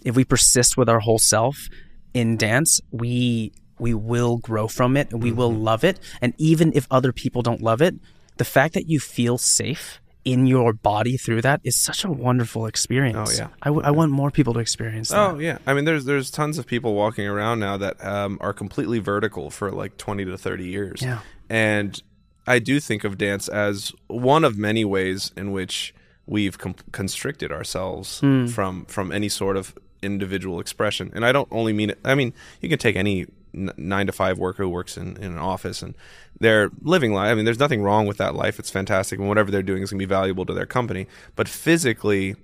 [0.05, 1.69] if we persist with our whole self
[2.15, 5.63] in dance, we we will grow from it and we will Mm-hmm.
[5.65, 5.99] love it.
[6.21, 7.95] And even if other people don't love it,
[8.37, 12.67] the fact that you feel safe in your body through that is such a wonderful
[12.67, 13.41] experience.
[13.41, 13.49] Oh, yeah.
[13.63, 15.19] I want more people to experience that.
[15.19, 18.53] Oh yeah, I mean, there's there's tons of people walking around now that um, are
[18.53, 21.03] completely vertical for like 20 to 30 years.
[21.03, 21.21] Yeah.
[21.49, 22.03] and
[22.47, 25.95] I do think of dance as one of many ways in which
[26.27, 31.11] we've com- constricted ourselves from from any sort of individual expression.
[31.15, 31.99] And I don't only mean it.
[32.05, 35.39] I mean, you can take any nine to five worker who works in, in an
[35.39, 35.95] office and
[36.41, 37.31] they're living life.
[37.31, 38.59] I mean, there's nothing wrong with that life.
[38.59, 41.07] It's fantastic, and whatever they're doing is going to be valuable to their company.
[41.37, 42.37] But physically,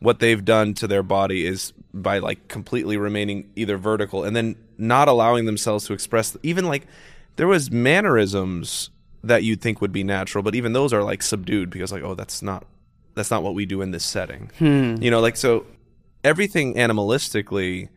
[0.00, 4.56] what they've done to their body is by like completely remaining either vertical and then
[4.76, 6.86] not allowing themselves to express even like
[7.36, 8.90] there was mannerisms
[9.22, 12.14] that you'd think would be natural but even those are like subdued because like oh
[12.14, 12.66] that's not
[13.14, 14.96] that's not what we do in this setting hmm.
[15.00, 15.64] you know like so
[16.22, 17.88] everything animalistically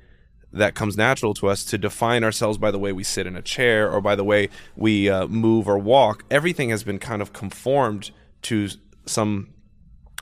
[0.54, 3.42] that comes natural to us to define ourselves by the way we sit in a
[3.42, 6.24] chair or by the way we uh, move or walk.
[6.32, 8.12] Everything has been kind of conformed
[8.44, 8.70] to
[9.06, 9.50] some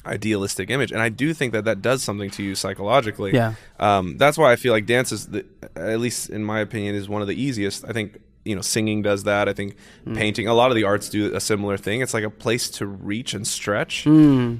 [0.05, 0.91] idealistic image.
[0.91, 3.33] And i do think that that does something to you psychologically.
[3.33, 3.55] Yeah.
[3.79, 5.45] um, that's why i feel like dance is the,
[5.75, 7.83] at least in my opinion is one of the easiest.
[7.85, 9.49] I think you know singing does that.
[9.49, 9.75] I think
[10.13, 12.01] painting a lot of the arts do a similar thing.
[12.01, 14.03] It's like a place to reach and stretch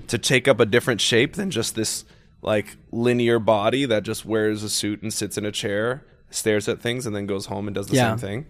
[0.07, 2.05] to take up a different shape than just this
[2.45, 6.79] like linear body that just wears a suit and sits in a chair stares at
[6.79, 8.11] things and then goes home and does the Yeah.
[8.15, 8.45] same thing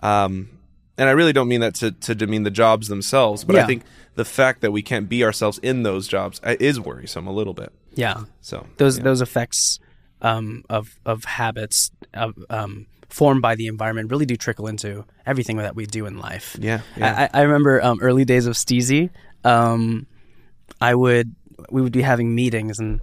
[0.00, 0.50] um,
[0.96, 3.84] and I really don't mean that to, to demean the jobs themselves, but I think
[4.16, 7.54] the fact that we can't be ourselves in those jobs uh, is worrisome a little
[7.54, 7.72] bit.
[7.94, 8.24] Yeah.
[8.40, 9.78] So those those effects
[10.22, 15.58] um, of of habits of, um, formed by the environment really do trickle into everything
[15.58, 16.56] that we do in life.
[16.60, 17.28] Yeah, yeah.
[17.32, 19.10] I, I remember um, early days of Steezy.
[19.44, 20.06] Um,
[20.80, 21.32] I would
[21.70, 23.00] we would be having meetings and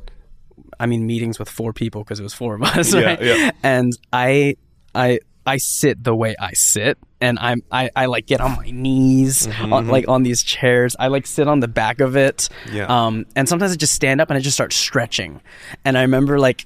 [0.79, 3.21] I mean meetings with four people because it was four of us, Yeah, right?
[3.21, 3.51] yeah.
[3.63, 4.55] And I
[4.93, 8.71] I I sit the way I sit, and I'm I, I like get on my
[8.71, 10.95] knees Mm-hmm, on, like on these chairs.
[10.99, 12.49] I like sit on the back of it.
[12.71, 12.85] Yeah.
[12.87, 15.41] Um, and sometimes I just stand up and I just start stretching.
[15.83, 16.65] And I remember like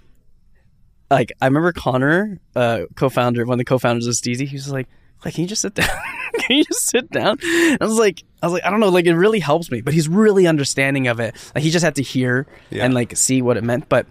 [1.11, 4.87] like I remember Connor, uh, co-founder, one of the co-founders of Steezy, he was like,
[5.25, 5.89] like, can you just sit down?
[6.39, 7.37] can you just sit down?
[7.43, 9.93] I was like, I was like, I don't know, like it really helps me, but
[9.93, 11.35] he's really understanding of it.
[11.53, 12.85] Like he just had to hear Yeah.
[12.85, 13.89] and like see what it meant.
[13.89, 14.05] But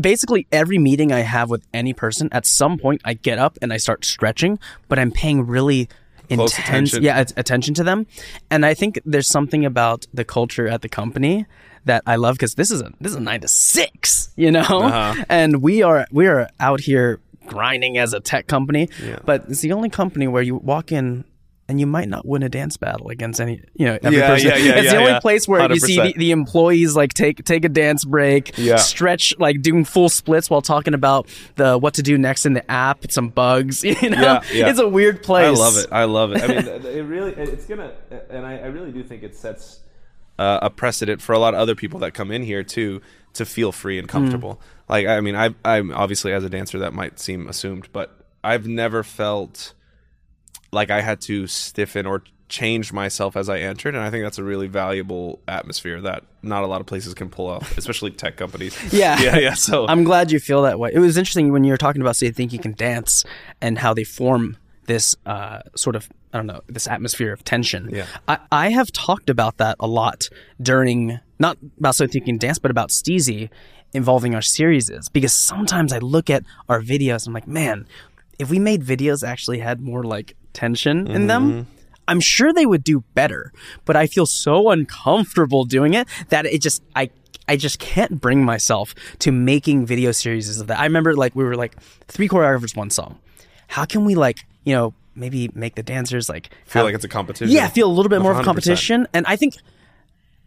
[0.00, 3.72] basically every meeting I have with any person, at some point I get up and
[3.72, 5.88] I start stretching, but I'm paying really
[6.28, 7.02] Close intense attention.
[7.02, 8.06] yeah, attention to them.
[8.50, 11.44] And I think there's something about the culture at the company
[11.84, 14.62] that I love because this is a this is a nine to six, you know,
[14.62, 15.22] Uh-huh.
[15.28, 19.18] and we are we are out here grinding as a tech company, Yeah.
[19.24, 21.24] but it's the only company where you walk in.
[21.66, 24.48] And you might not win a dance battle against any, you know, every Yeah, person.
[24.50, 27.64] yeah, yeah, it's the only place where you see the, the employees like take take
[27.64, 31.26] a dance break, stretch, like doing full splits while talking about
[31.56, 33.82] the what to do next in the app, some bugs.
[34.02, 35.58] You know, it's a weird place.
[35.58, 35.86] I love it.
[35.90, 36.42] I love it.
[36.42, 36.58] I mean,
[36.98, 37.92] it really, it's gonna,
[38.28, 39.80] and I, I really do think it sets
[40.38, 43.00] uh, a precedent for a lot of other people that come in here too
[43.32, 44.60] to feel free and comfortable.
[44.88, 48.66] Like, I mean, I, I'm obviously as a dancer that might seem assumed, but I've
[48.66, 49.72] never felt
[50.72, 54.38] like I had to stiffen or change myself as I entered, and I think that's
[54.38, 58.36] a really valuable atmosphere that not a lot of places can pull off, especially tech
[58.36, 58.76] companies.
[58.92, 59.20] Yeah.
[59.20, 59.54] yeah, yeah.
[59.54, 60.90] So I'm glad you feel that way.
[60.92, 63.24] It was interesting when you were talking about, say, Think You Can Dance
[63.60, 64.56] and how they form
[64.86, 67.88] this uh, sort of, I don't know, this atmosphere of tension.
[67.90, 68.06] Yeah.
[68.28, 70.28] I, I have talked about that a lot
[70.60, 73.48] during, not about So Think You Can Dance, but about Steezy
[73.94, 77.86] involving our series is because sometimes I look at our videos and I'm like, man,
[78.38, 81.70] if we made videos actually had more like tension in them, mm-hmm.
[82.06, 83.52] I'm sure they would do better,
[83.84, 87.10] but I feel so uncomfortable doing it that it just I
[87.48, 90.78] I just can't bring myself to making video series of that.
[90.78, 93.18] I remember like we were like three choreographers, one song.
[93.68, 97.04] How can we like you know maybe make the dancers like feel have- like it's
[97.04, 97.54] a competition.
[97.54, 99.06] yeah feel a little bit more of a competition?
[99.14, 99.54] And I think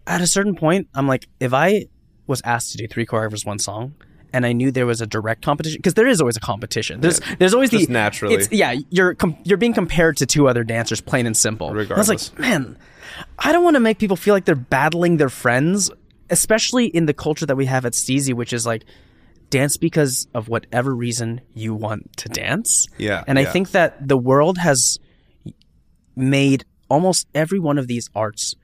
[0.05, 1.87] at a certain point, I'm like if I
[2.27, 3.95] was asked to do three choreographers, one song.
[4.33, 6.99] And I knew there was a direct competition because there is always a competition.
[6.99, 8.35] There's there's always the naturally.
[8.35, 11.69] It's, yeah, you're com- you're being compared to two other dancers, plain and simple.
[11.69, 12.77] And I was like, man,
[13.39, 15.89] I don't want to make people feel like they're battling their friends,
[16.29, 18.83] especially in the culture that we have at Steezy, which is like
[19.49, 22.87] dance because of whatever reason you want to dance.
[22.97, 23.51] Yeah, And I yeah.
[23.51, 24.99] think that the world has
[26.15, 28.55] made almost every one of these arts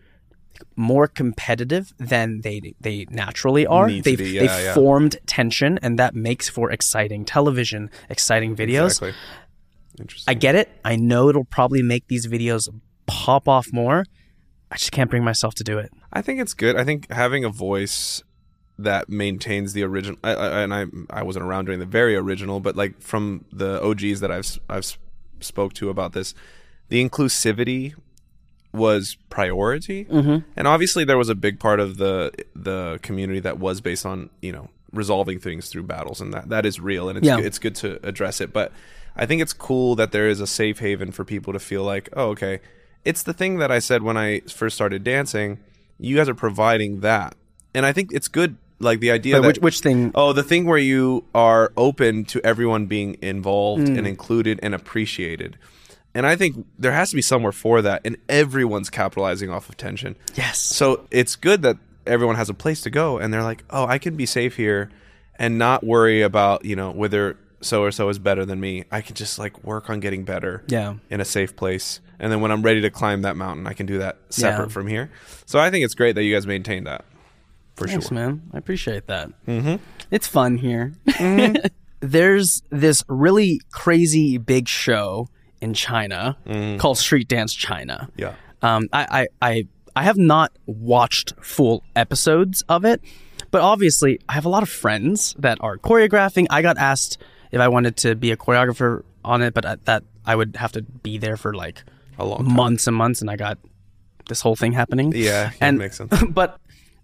[0.75, 3.87] more competitive than they they naturally are.
[3.87, 4.73] Need They've, be, yeah, they've yeah.
[4.73, 8.85] formed tension, and that makes for exciting television, exciting videos.
[8.85, 9.13] Exactly.
[9.99, 10.31] Interesting.
[10.31, 10.69] I get it.
[10.83, 12.67] I know it'll probably make these videos
[13.05, 14.05] pop off more.
[14.71, 15.91] I just can't bring myself to do it.
[16.11, 16.75] I think it's good.
[16.75, 18.23] I think having a voice
[18.79, 22.59] that maintains the original, I, I, and I I wasn't around during the very original,
[22.59, 24.97] but like from the OGs that I've I've
[25.39, 26.33] spoke to about this,
[26.89, 27.93] the inclusivity
[28.73, 30.37] was priority, mm-hmm.
[30.57, 34.29] and obviously there was a big part of the the community that was based on
[34.41, 37.37] you know resolving things through battles, and that that is real, and it's Yeah.
[37.37, 38.71] good, it's good to address it, but.
[39.15, 42.09] I think it's cool that there is a safe haven for people to feel like,
[42.13, 42.61] oh, okay,
[43.05, 45.59] it's the thing that I said when I first started dancing.
[45.99, 47.35] You guys are providing that,
[47.75, 48.57] and I think it's good.
[48.79, 50.11] Like the idea that which, which thing?
[50.15, 53.99] oh, the thing where you are open to everyone being involved Mm.
[53.99, 55.57] and included and appreciated.
[56.15, 59.77] And I think there has to be somewhere for that, and everyone's capitalizing off of
[59.77, 60.15] tension.
[60.35, 60.59] Yes.
[60.59, 63.97] So it's good that everyone has a place to go, and they're like, oh, I
[63.97, 64.89] can be safe here,
[65.39, 68.83] and not worry about you know whether so or so is better than me.
[68.91, 70.95] I can just like work on getting better Yeah.
[71.09, 72.01] in a safe place.
[72.19, 74.73] And then when I'm ready to climb that mountain, I can do that separate Yeah.
[74.73, 75.09] from here.
[75.45, 77.05] So I think it's great that you guys maintain that
[77.77, 78.15] for Thanks, sure.
[78.15, 78.41] man.
[78.53, 79.29] I appreciate that.
[79.47, 79.75] Mm-hmm.
[80.11, 80.93] It's fun here.
[82.01, 85.29] There's this really crazy big show
[85.63, 86.37] in China
[86.79, 88.09] called Street Dance China.
[88.17, 88.33] Yeah.
[88.61, 89.03] Um, I,
[89.41, 93.01] I, I, I have not watched full episodes of it,
[93.51, 96.47] but obviously I have a lot of friends that are choreographing.
[96.49, 97.17] I got asked
[97.51, 100.71] if I wanted to be a choreographer on it, but I- that I would have
[100.73, 101.83] to be there for like
[102.17, 102.55] A long time.
[102.55, 103.57] months and months, and I got
[104.29, 105.11] this whole thing happening.
[105.15, 106.13] Yeah, and makes sense.
[106.29, 106.59] but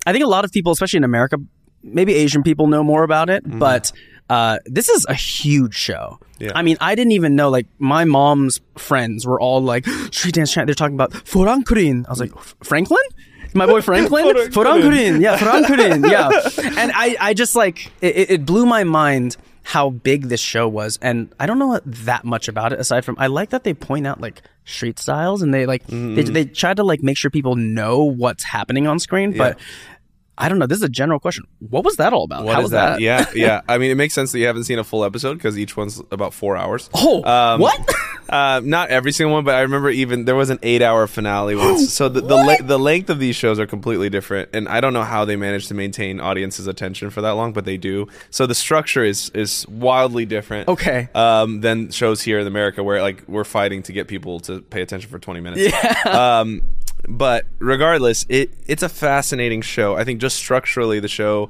[0.07, 1.37] I think a lot of people, especially in America,
[1.83, 3.43] maybe Asian people know more about it.
[3.43, 3.59] Mm-hmm.
[3.59, 3.91] But
[4.29, 6.19] Uh, this is a huge show.
[6.39, 6.51] Yeah.
[6.55, 7.49] I mean, I didn't even know.
[7.49, 12.05] Like, my mom's friends were all like, "Street dance chant." They're talking about Forankurin.
[12.07, 12.99] I was like, "Franklin."
[13.55, 14.51] My boy Franklin, Forankurin.
[14.51, 16.29] Forankurin, yeah, Forankurin, yeah,
[16.79, 20.99] and I, I just like it, it blew my mind how big this show was,
[21.01, 24.05] and I don't know that much about it aside from I like that they point
[24.05, 27.55] out like street styles and they like they, they try to like make sure people
[27.55, 29.57] know what's happening on screen, but
[30.39, 30.65] I don't know.
[30.67, 31.45] This is a general question.
[31.59, 32.45] What was that all about?
[32.45, 32.89] What how is was that?
[32.93, 33.01] that?
[33.01, 33.61] Yeah, yeah.
[33.67, 35.99] I mean, it makes sense that you haven't seen a full episode because each one's
[36.11, 36.89] about four hours.
[36.93, 37.77] Oh, Um, what?
[38.29, 41.91] Uh, not every single one, but I remember even there was an eight-hour finale once.
[41.95, 44.93] so the the, le- the length of these shows are completely different, and I don't
[44.93, 48.07] know how they manage to maintain audiences' attention for that long, but they do.
[48.29, 50.67] So the structure is is wildly different.
[50.67, 51.09] Okay.
[51.15, 54.83] Um, than shows here in America where like we're fighting to get people to pay
[54.83, 55.61] attention for twenty minutes.
[56.05, 56.39] Yeah.
[56.41, 56.61] Um,
[57.07, 59.95] but regardless, it it's a fascinating show.
[59.95, 61.49] I think just structurally, the show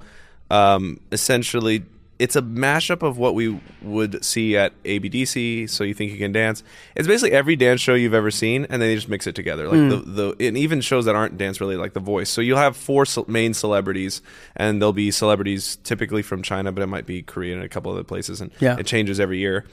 [0.52, 1.84] um, essentially
[2.18, 5.70] it's a mashup of what we would see at ABDC.
[5.70, 6.64] So you think you can dance?
[6.94, 9.70] It's basically every dance show you've ever seen, and then they just mix it together.
[9.70, 9.96] Like the
[10.36, 12.30] the and even shows that aren't dance related, like The Voice.
[12.30, 14.22] So you'll have four ce- main celebrities,
[14.58, 17.90] and there'll be celebrities typically from China, but it might be Korea and a couple
[17.92, 18.76] other places, and Yeah.
[18.78, 19.64] it changes every year.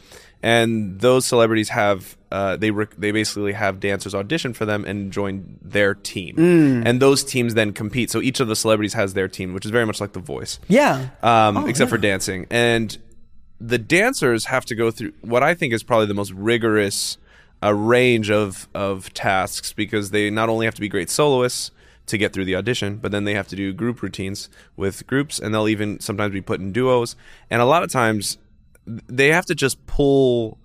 [0.41, 5.11] And those celebrities have uh, they rec- they basically have dancers audition for them and
[5.11, 6.35] join their team,
[6.87, 8.11] and those teams then compete.
[8.11, 10.61] So each of the celebrities has their team, which is very much like The Voice
[10.69, 11.09] yeah.
[11.23, 12.47] um, except for dancing.
[12.51, 12.99] And
[13.59, 17.17] the dancers have to go through what I think is probably the most rigorous
[17.63, 21.71] uh, range of of tasks because they not only have to be great soloists
[22.05, 25.39] to get through the audition, but then they have to do group routines with groups,
[25.39, 27.17] and they'll even sometimes be put in duos.
[27.49, 28.37] And a lot of times,
[28.87, 30.59] they have to just pull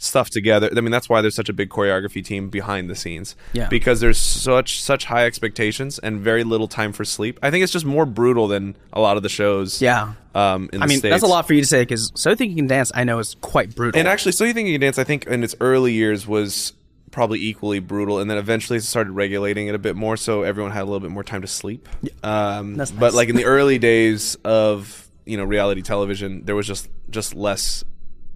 [0.00, 0.70] stuff together.
[0.74, 3.36] I mean, that's why there's such a big choreography team behind the scenes.
[3.52, 3.68] Yeah.
[3.68, 7.38] Because there's such such high expectations and very little time for sleep.
[7.42, 9.80] I think it's just more brutal than a lot of the shows.
[9.80, 10.14] Yeah.
[10.34, 11.12] Um, in I the mean, States.
[11.12, 13.04] that's a lot for you to say because So You Think You Can Dance, I
[13.04, 13.98] know, is quite brutal.
[13.98, 16.72] And actually, So You Think You Can Dance, I think in its early years was
[17.10, 20.70] probably equally brutal, and then eventually it started regulating it a bit more, so everyone
[20.72, 21.88] had a little bit more time to sleep.
[22.22, 26.66] Um, That's But like in the early days of you know reality television, there was
[26.66, 27.84] just just less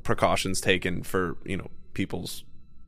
[0.05, 2.45] precautions taken for you know people's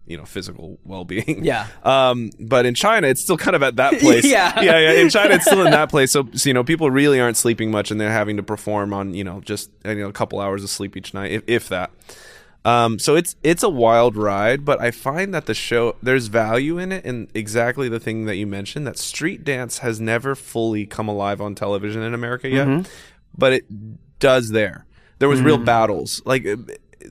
[0.06, 1.66] you know physical well-being Yeah.
[1.82, 4.60] um but in china it's still kind of at that place Yeah.
[4.60, 7.18] yeah yeah in china it's still in that place so, so you know people really
[7.20, 10.12] aren't sleeping much and they're having to perform on you know just you know a
[10.12, 11.90] couple hours of sleep each night if, if that
[12.64, 16.78] um, so it's it's a wild ride, but I find that the show there's value
[16.78, 20.84] in it, and exactly the thing that you mentioned that street dance has never fully
[20.84, 22.90] come alive on television in America yet, Mm-hmm.
[23.38, 24.84] but it does there.
[25.20, 26.56] There was real battles, like uh,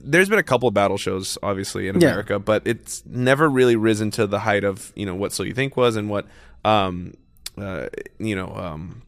[0.06, 2.08] there's been a couple of battle shows, obviously in Yeah.
[2.08, 5.52] America, but it's never really risen to the height of you know what So You
[5.52, 6.26] Think was and what
[6.64, 7.14] um,
[7.58, 7.88] uh,
[8.18, 9.02] you know um,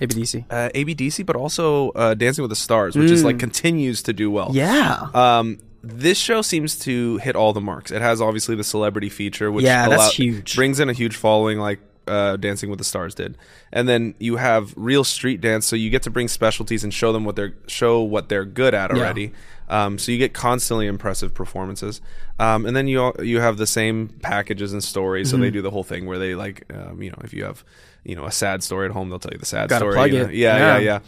[0.00, 0.44] ABDC.
[0.50, 4.30] uh, ABDC, but also uh, Dancing with the Stars, which is like continues to do
[4.30, 4.50] well.
[4.52, 5.08] Yeah.
[5.14, 7.90] Um, this show seems to hit all the marks.
[7.90, 10.56] It has obviously the celebrity feature, which Yeah, that's huge.
[10.56, 13.36] brings in a huge following, like uh, Dancing with the Stars did.
[13.72, 17.12] And then you have real street dance, so you get to bring specialties and show
[17.12, 19.32] them what they're show what they're good at already.
[19.68, 22.00] Um, so you get constantly impressive performances.
[22.38, 25.30] Um, and then you you have the same packages and stories.
[25.30, 25.52] So they Mm-hmm.
[25.54, 27.64] do the whole thing where they like um, you know if you have
[28.04, 29.94] you know a sad story at home, they'll tell you the sad Gotta story.
[29.94, 30.24] plug you know?
[30.26, 30.34] it.
[30.34, 30.76] Yeah, Yeah.
[30.76, 30.98] yeah, yeah.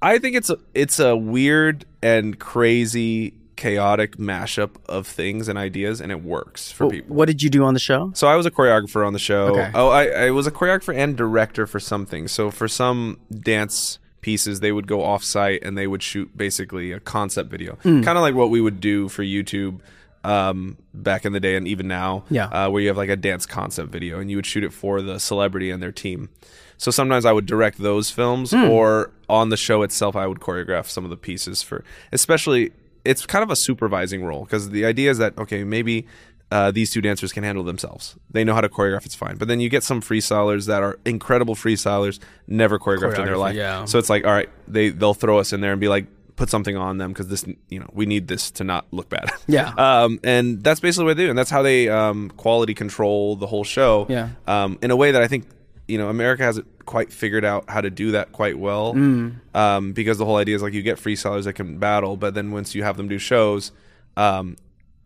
[0.00, 6.00] I think it's a it's a weird and crazy, chaotic mashup of things and ideas,
[6.00, 7.14] and it works for people.
[7.14, 8.12] What did you do on the show?
[8.14, 9.48] So I was a choreographer on the show.
[9.48, 9.70] Okay.
[9.74, 12.32] Oh, I, I was a choreographer and director for some things.
[12.32, 16.92] So for some dance pieces, they would go off site and they would shoot basically
[16.92, 18.02] a concept video, Hmm.
[18.02, 19.80] kind of like what we would do for YouTube
[20.24, 22.24] um, back in the day and even now.
[22.30, 22.46] Yeah.
[22.46, 25.02] uh, where you have like a dance concept video and you would shoot it for
[25.02, 26.28] the celebrity and their team.
[26.76, 28.64] So sometimes I would direct those films, Hmm.
[28.70, 32.72] or on the show itself, I would choreograph some of the pieces for, especially.
[33.04, 36.06] It's kind of a supervising role because the idea is that okay, maybe
[36.50, 38.16] uh, these two dancers can handle themselves.
[38.30, 39.04] They know how to choreograph.
[39.04, 39.36] It's fine.
[39.36, 43.54] But then you get some freestylers that are incredible freestylers, never choreographed in their life.
[43.54, 43.84] yeah.
[43.84, 46.48] So it's like, all right, they they'll throw us in there and be like, put
[46.48, 49.30] something on them because this, you know, we need this to not look bad.
[49.46, 49.74] Yeah.
[49.78, 53.46] Um, and that's basically what they do, and that's how they um, quality control the
[53.46, 54.06] whole show.
[54.08, 54.30] Yeah.
[54.46, 55.46] Um, in a way that I think
[55.86, 58.94] you know America hasn't quite figured out how to do that quite well.
[58.94, 59.36] Mm.
[59.54, 62.50] Um, because the whole idea is like you get freestylers that can battle, but then
[62.50, 63.72] once you have them do shows,
[64.16, 64.56] um,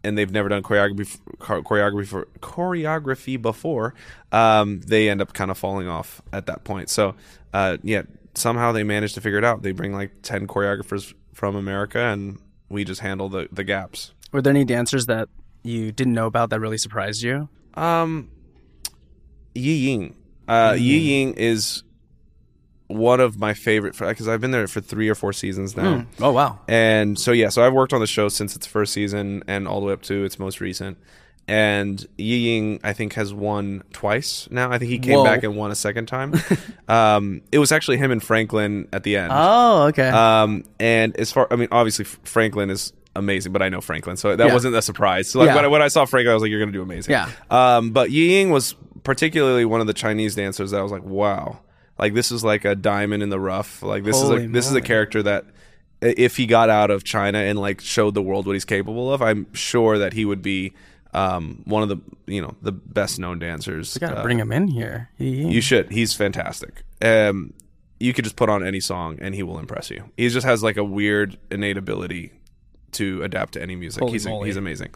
[0.05, 3.95] and they've never done choreography choreography for choreography before,
[4.31, 6.89] um, they end up kind of falling off at that point.
[6.89, 7.17] So,
[7.53, 8.03] uh, yeah,
[8.35, 9.63] somehow they manage to figure it out.
[9.63, 14.13] They bring like ten choreographers from America, and we just handle the the gaps.
[14.31, 15.29] Were there any dancers that
[15.65, 17.49] you didn't know about that really surprised you?
[17.75, 18.31] Um,
[19.55, 20.15] Yi Ying.
[20.49, 21.83] Uh, Yi Ying is
[22.89, 26.05] one of my favorite because I've been there for three or four seasons now.
[26.21, 26.59] Oh wow.
[26.69, 29.81] And so yeah, so I've worked on the show since its first season and all
[29.81, 30.99] the way up to its most recent.
[31.49, 34.71] And Yi Ying, I think, has won twice now.
[34.71, 35.25] I think he came Whoa.
[35.25, 36.35] back and won a second time.
[36.89, 39.33] um, it was actually him and Franklin at the end.
[39.35, 40.09] Oh okay.
[40.09, 44.37] Um, and as far, I mean, obviously Franklin is amazing, but I know Franklin, so
[44.37, 44.53] that Yeah.
[44.53, 45.31] wasn't a surprise.
[45.31, 45.57] So like Yeah.
[45.57, 47.29] when, I, when I saw Franklin, I was like, "You're gonna do amazing." Yeah.
[47.51, 48.75] Um, but Yi Ying was
[49.05, 51.61] particularly one of the Chinese dancers that I was like, "Wow,
[51.99, 53.83] like this is like a diamond in the rough.
[53.83, 55.47] Like this Holy is a this is a character that."
[56.05, 59.23] If he got out of China and like showed the world what he's capable of,
[59.23, 60.73] I'm sure that he would be
[61.15, 63.95] um, one of the you know the best known dancers.
[63.95, 65.11] we gotta uh, bring him in here.
[65.17, 65.93] He- you should.
[65.93, 66.83] He's fantastic.
[67.01, 67.55] Um,
[68.01, 70.11] you could just put on any song and he will impress you.
[70.17, 72.33] He just has like a weird innate ability
[72.93, 74.01] to adapt to any music.
[74.01, 74.49] Holy he's moly.
[74.49, 74.91] he's amazing.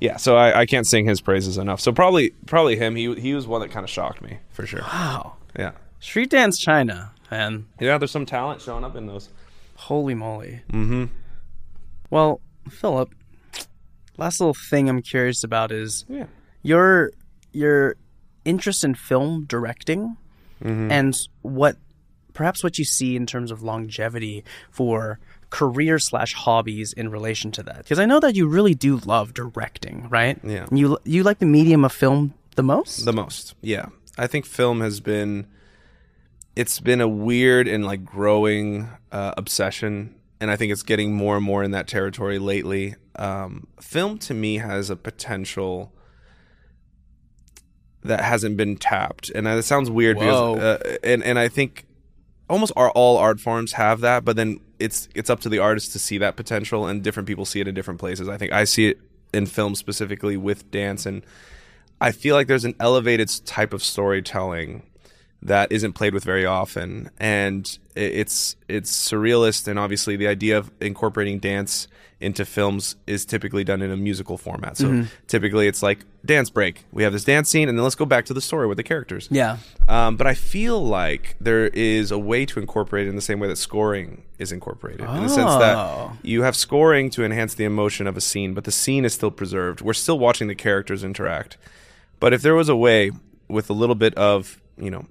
[0.00, 1.80] Yeah, so I, I can't sing his praises enough.
[1.80, 2.94] So probably probably him.
[2.96, 4.80] He he was one that kind of shocked me for sure.
[4.82, 5.36] wow.
[5.58, 7.66] Yeah, Street dance China, man.
[7.80, 7.98] yeah.
[7.98, 9.28] There's some talent showing up in those.
[9.76, 10.62] Holy moly.
[10.72, 11.06] Mm-hmm.
[12.10, 12.40] Well,
[12.70, 13.14] Phillip,
[14.16, 16.26] last little thing I'm curious about is Yeah.
[16.62, 17.12] your
[17.52, 17.96] your
[18.44, 20.16] interest in film directing
[20.62, 20.90] Mm-hmm.
[20.90, 21.76] and what
[22.34, 24.42] perhaps what you see in terms of longevity
[24.72, 25.20] for
[25.50, 29.32] career slash hobbies in relation to that because i know that you really do love
[29.34, 30.66] directing right Yeah.
[30.70, 33.54] you you like the medium of film the most The most.
[33.62, 33.86] Yeah.
[34.18, 35.46] I think film has been
[36.56, 41.36] it's been a weird and like growing uh, obsession and I think it's getting more
[41.36, 42.94] and more in that territory lately.
[43.16, 45.92] Um, film to me has a potential
[48.04, 50.54] that hasn't been tapped, and that sounds weird Whoa.
[50.54, 51.86] because, uh, and and I think
[52.48, 55.98] almost all art forms have that, but then it's it's up to the artist to
[55.98, 58.28] see that potential, and different people see it in different places.
[58.28, 59.00] I think I see it
[59.32, 61.24] in film specifically with dance, and
[62.00, 64.82] I feel like there's an elevated type of storytelling
[65.42, 70.70] that isn't played with very often, and it's it's surrealist, and obviously the idea of
[70.80, 71.86] incorporating dance
[72.20, 74.76] into films is typically done in a musical format.
[74.76, 76.84] So typically it's like dance break.
[76.90, 78.82] We have this dance scene, and then let's go back to the story with the
[78.82, 79.28] characters.
[79.30, 79.58] yeah
[79.88, 83.38] Um, but I feel like there is a way to incorporate it in the same
[83.38, 85.02] way that scoring is incorporated.
[85.02, 85.58] In the sense Oh.
[85.60, 89.14] that you have scoring to enhance the emotion of a scene, but the scene is
[89.14, 89.80] still preserved.
[89.80, 91.56] We're still watching the characters interact.
[92.18, 93.12] But if there was a way
[93.46, 95.06] with a little bit of, you know,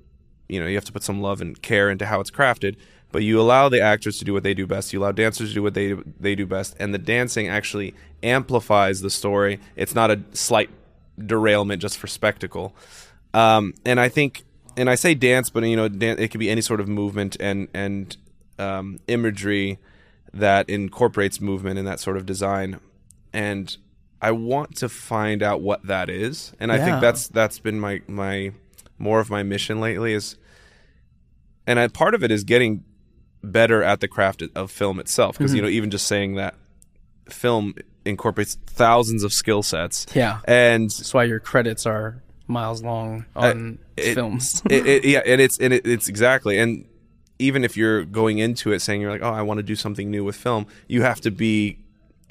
[0.48, 2.76] you know, you have to put some love and care into how it's crafted,
[3.12, 4.94] but you allow the actors to do what they do best.
[4.94, 7.94] You allow dancers to do what they they do best, and the dancing actually
[8.24, 9.60] amplifies the story.
[9.76, 10.70] It's not a slight
[11.24, 12.76] derailment just for spectacle.
[13.34, 14.44] Um, and I think,
[14.76, 17.38] and I say dance, but you know, dan- it could be any sort of movement
[17.40, 18.16] and and
[18.60, 19.80] um, imagery
[20.34, 22.80] that incorporates movement in that sort of design.
[23.34, 23.76] And
[24.22, 28.02] I want to find out what that is, and I think that's that's been my
[28.08, 28.52] my
[28.98, 30.38] more of my mission lately is,
[31.66, 32.84] and I, part of it is getting
[33.44, 35.38] better at the craft of film itself.
[35.38, 35.66] Because you mm-hmm.
[35.66, 36.56] know even just saying that
[37.30, 37.76] film
[38.06, 40.06] incorporates thousands of skill sets.
[40.14, 40.40] Yeah.
[40.46, 44.62] And that's why your credits are miles long on it- films.
[44.70, 46.86] it, it, yeah, and it's and it, it's exactly and
[47.40, 50.10] even if you're going into it saying you're like, oh, I want to do something
[50.10, 51.78] new with film, you have to be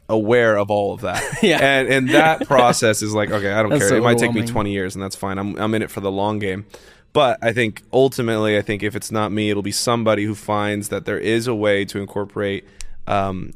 [0.09, 1.23] aware of all of that.
[1.43, 1.59] Yeah.
[1.61, 3.99] and and that process is like, okay, I don't That's care.
[3.99, 5.39] it might take me 20 years, and that's fine.
[5.39, 6.67] I'm I'm in it for the long game.
[7.13, 10.91] But I think ultimately, I think if it's not me, it'll be somebody who finds
[10.91, 12.67] that there is a way to incorporate
[13.07, 13.53] um,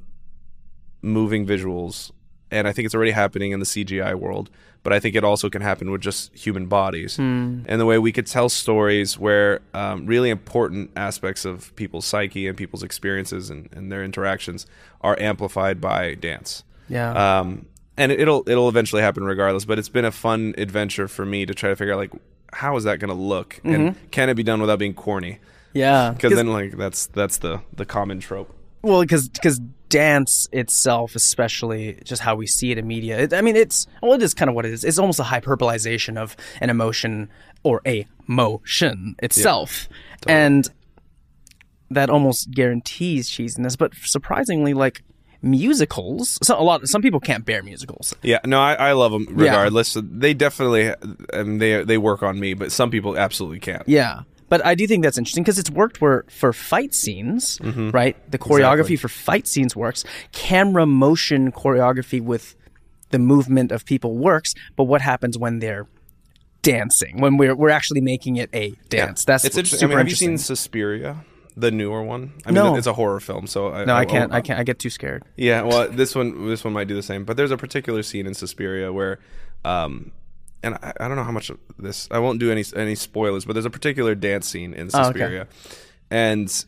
[1.03, 2.11] moving visuals,
[2.51, 4.49] and I think it's already happening in the CGI world.
[4.83, 8.13] But I think it also can happen with just human bodies, and the way we
[8.13, 13.69] could tell stories where um, really important aspects of people's psyche and people's experiences and,
[13.73, 14.67] and their interactions
[15.03, 16.65] are amplified by dance.
[16.89, 17.67] yeah Um,
[17.99, 19.67] and it, it'll it'll eventually happen regardless.
[19.67, 22.13] But it's been a fun adventure for me to try to figure out like
[22.55, 25.39] how is that going to look, and can it be done without being corny?
[25.75, 28.53] yeah Because then like that's that's the the common trope.
[28.83, 29.61] Well, because because
[29.91, 34.15] dance itself, especially just how we see it in media, it, I mean, it's well,
[34.15, 34.85] it is kind of what it is.
[34.85, 37.29] It's almost a hyperbolization of an emotion
[37.63, 39.89] or a motion itself,
[40.27, 40.67] and
[41.91, 43.77] that almost guarantees cheesiness.
[43.77, 45.03] But surprisingly, like
[45.43, 48.15] musicals, so a lot some people can't bear musicals.
[48.23, 49.97] Yeah, no, I, I love them regardless.
[50.01, 50.95] They definitely
[51.33, 53.87] and they they work on me, but some people absolutely can't.
[53.87, 54.23] Yeah.
[54.51, 57.91] But I do think that's interesting because it's worked where for fight scenes, Mm-hmm.
[57.91, 58.15] right?
[58.31, 60.05] The choreography for fight scenes works.
[60.33, 62.55] Camera motion choreography with
[63.11, 64.53] the movement of people works.
[64.77, 65.87] But what happens when they're
[66.63, 67.21] dancing?
[67.21, 69.25] When we're we're actually making it a dance?
[69.25, 69.87] That's it's interesting.
[69.87, 71.25] I mean, have you seen Suspiria,
[71.57, 72.33] the newer one?
[72.45, 72.77] I mean, No.
[72.77, 74.33] it's a horror film, so I, no, I can't.
[74.33, 74.59] I can't.
[74.61, 75.25] I get too scared.
[75.37, 78.27] Yeah, well, this one this one might do the same, but there's a particular scene
[78.27, 79.19] in Suspiria where,
[79.65, 80.13] um,
[80.63, 83.45] and I, I don't know how much of this I won't do any any spoilers,
[83.45, 85.19] but there's a particular dance scene in Oh, okay.
[85.19, 85.49] Suspiria,
[86.11, 86.65] and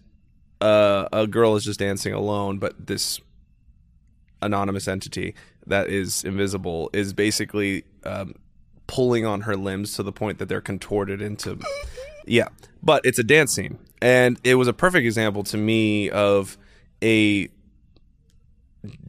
[0.60, 3.20] uh, a girl is just dancing alone, but this
[4.40, 5.34] anonymous entity
[5.66, 8.34] that is invisible is basically um,
[8.86, 11.56] pulling on her limbs to the point that they're contorted into
[12.26, 12.48] yeah
[12.82, 16.58] but it's a dance scene and it was a perfect example to me of
[17.02, 17.48] a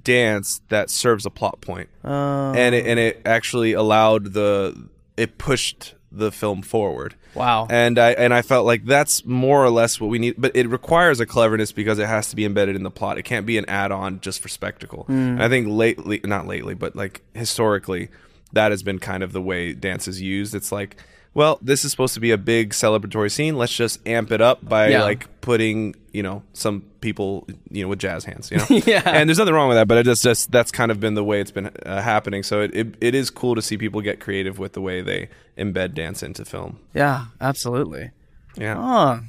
[0.04, 5.96] dance that serves a plot point and it, and it actually allowed the it pushed
[6.12, 7.68] the film forward wow.
[7.70, 10.36] and I and I felt like that's more or less what we need.
[10.38, 13.18] But it requires a cleverness because it has to be embedded in the plot.
[13.18, 15.06] It can't be an add-on just for spectacle.
[15.10, 15.10] Mm.
[15.10, 18.10] And I think lately, not lately, but like historically,
[18.54, 20.56] that has been kind of the way dance is used.
[20.56, 20.98] It's like,
[21.34, 23.58] well, this is supposed to be a big celebratory scene.
[23.58, 25.04] Let's just amp it up by Yeah.
[25.04, 28.52] like putting you know some people you know with jazz hands.
[28.52, 29.02] You know, Yeah.
[29.06, 31.24] And there's nothing wrong with that, but it just just that's kind of been the
[31.24, 32.44] way it's been uh, happening.
[32.44, 35.30] So it, it it is cool to see people get creative with the way they
[35.58, 36.80] embed dance into film.
[36.94, 38.12] yeah, absolutely.
[38.56, 38.76] Yeah.
[38.78, 39.22] Oh,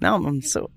[0.00, 0.70] now I'm so.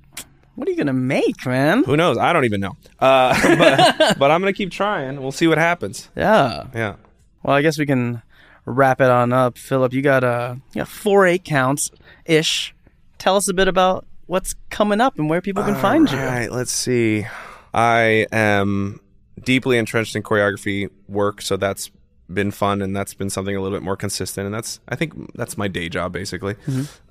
[0.55, 1.84] What are you gonna make, man?
[1.84, 2.18] Who knows?
[2.18, 2.78] I don't even know.
[2.99, 3.36] Uh,
[3.97, 5.22] but, but I'm gonna keep trying.
[5.22, 6.09] We'll see what happens.
[6.16, 6.68] Yeah.
[6.74, 6.95] Yeah.
[7.43, 8.22] Well, I guess we can
[8.66, 9.57] wrap it on up.
[9.57, 11.91] Phillip, you got uh, you got four eight counts
[12.26, 12.74] ish.
[13.18, 16.18] Tell us a bit about what's coming up and where people can find you.
[16.18, 16.51] All right.
[16.51, 17.26] Let's see.
[17.74, 18.99] I am
[19.41, 21.91] deeply entrenched in choreography work, so that's
[22.34, 24.45] been fun, and that's been something a little bit more consistent.
[24.45, 26.55] And that's I think that's my day job basically,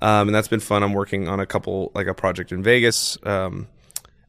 [0.01, 0.83] um, and that's been fun.
[0.83, 3.67] I'm working on a couple like a project in Vegas um,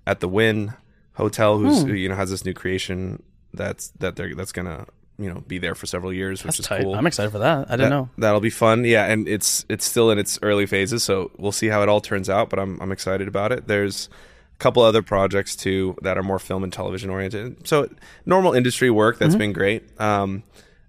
[0.07, 0.75] at the Wynn
[1.15, 3.23] Hotel, who's who, you know has this new creation
[3.53, 4.87] that's that they're that's gonna
[5.19, 6.83] you know be there for several years, which is Tight.
[6.83, 6.95] cool.
[6.95, 7.71] I'm excited for that.
[7.71, 8.11] I didn't know.
[8.19, 8.85] That'll be fun.
[8.85, 12.01] Yeah, and it's it's still in its early phases, so we'll see how it all
[12.01, 12.51] turns out.
[12.51, 13.67] But I'm I'm excited about it.
[13.67, 14.09] There's
[14.55, 17.67] a couple other projects too that are more film and television oriented.
[17.67, 17.89] So
[18.25, 19.85] normal industry work that's been great.
[20.01, 20.43] Um,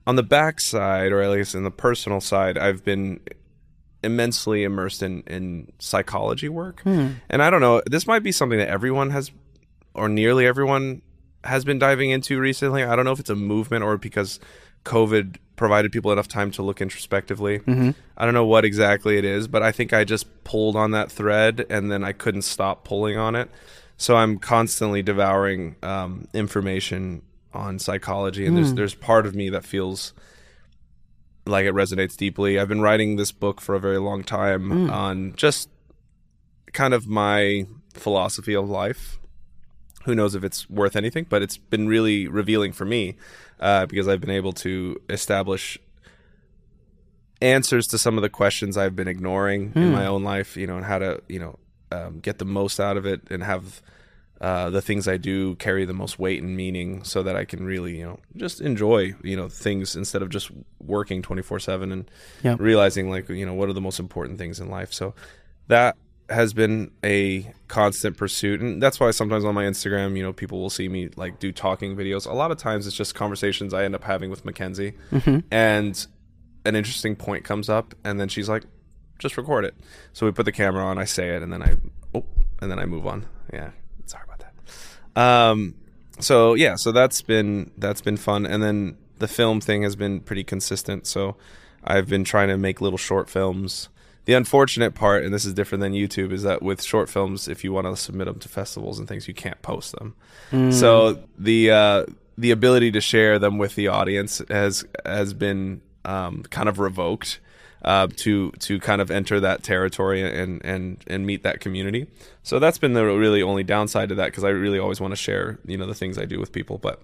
[0.05, 3.19] on the back side, or at least in the personal side, I've been
[4.03, 7.82] immensely immersed in in psychology work, and I don't know.
[7.86, 9.32] This might be something that everyone has,
[9.93, 11.01] or nearly everyone
[11.43, 12.83] has been diving into recently.
[12.83, 14.39] I don't know if it's a movement or because
[14.85, 17.59] COVID provided people enough time to look introspectively.
[17.59, 17.91] Mm-hmm.
[18.15, 21.11] I don't know what exactly it is, but I think I just pulled on that
[21.11, 23.49] thread and then I couldn't stop pulling on it.
[23.97, 28.75] So I'm constantly devouring um, information on psychology, and there's hmm.
[28.75, 30.13] there's part of me that feels
[31.47, 32.59] like it resonates deeply.
[32.59, 34.89] I've been writing this book for a very long time hmm.
[34.91, 35.69] on just
[36.73, 39.16] kind of my philosophy of life.
[40.07, 43.17] Who knows if it's worth anything, but it's been really revealing for me
[43.59, 45.77] uh, because I've been able to establish
[47.41, 50.77] answers to some of the questions I've been ignoring in my own life, you know,
[50.77, 51.59] and how to, you know,
[51.91, 53.81] um, get the most out of it and have
[54.39, 57.65] uh, the things I do carry the most weight and meaning so that I can
[57.65, 62.09] really, you know, just enjoy, you know, things instead of just working 24 7 and
[62.43, 62.55] Yeah.
[62.59, 64.93] realizing, like, you know, what are the most important things in life.
[64.93, 65.13] So
[65.67, 65.97] that
[66.30, 68.61] has been a constant pursuit.
[68.61, 71.51] And that's why sometimes on my Instagram, you know, people will see me like do
[71.51, 72.30] talking videos.
[72.30, 74.93] A lot of times it's just conversations I end up having with Mackenzie.
[75.51, 76.07] And
[76.65, 78.63] an interesting point comes up, and then she's like,
[79.19, 79.73] just record it.
[80.13, 81.75] So we put the camera on, I say it, and then I,
[82.13, 82.25] oh,
[82.61, 83.25] and then I move on.
[83.53, 83.71] Yeah,
[84.05, 84.43] sorry about
[85.15, 85.19] that.
[85.21, 85.75] Um,
[86.19, 90.19] so yeah, so that's been that's been fun, and then the film thing has been
[90.19, 91.07] pretty consistent.
[91.07, 91.38] So
[91.84, 93.89] I've been trying to make little short films.
[94.28, 97.63] The unfortunate part, and this is different than YouTube, is that with short films, if
[97.63, 100.15] you want to submit them to festivals and things, you can't post them.
[100.73, 102.05] So the uh,
[102.38, 107.39] the ability to share them with the audience has has been um, kind of revoked
[107.86, 112.07] uh, to to kind of enter that territory and and and meet that community.
[112.43, 115.15] So that's been the really only downside to that because I really always want to
[115.15, 117.01] share you know the things I do with people, but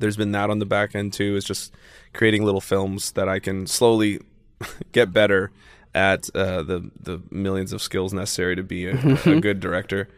[0.00, 1.36] there's been that on the back end too.
[1.36, 1.72] Is just
[2.12, 4.18] creating little films that I can slowly
[4.90, 5.52] get better
[5.94, 8.94] at uh, the the millions of skills necessary to be a,
[9.26, 10.08] a good director.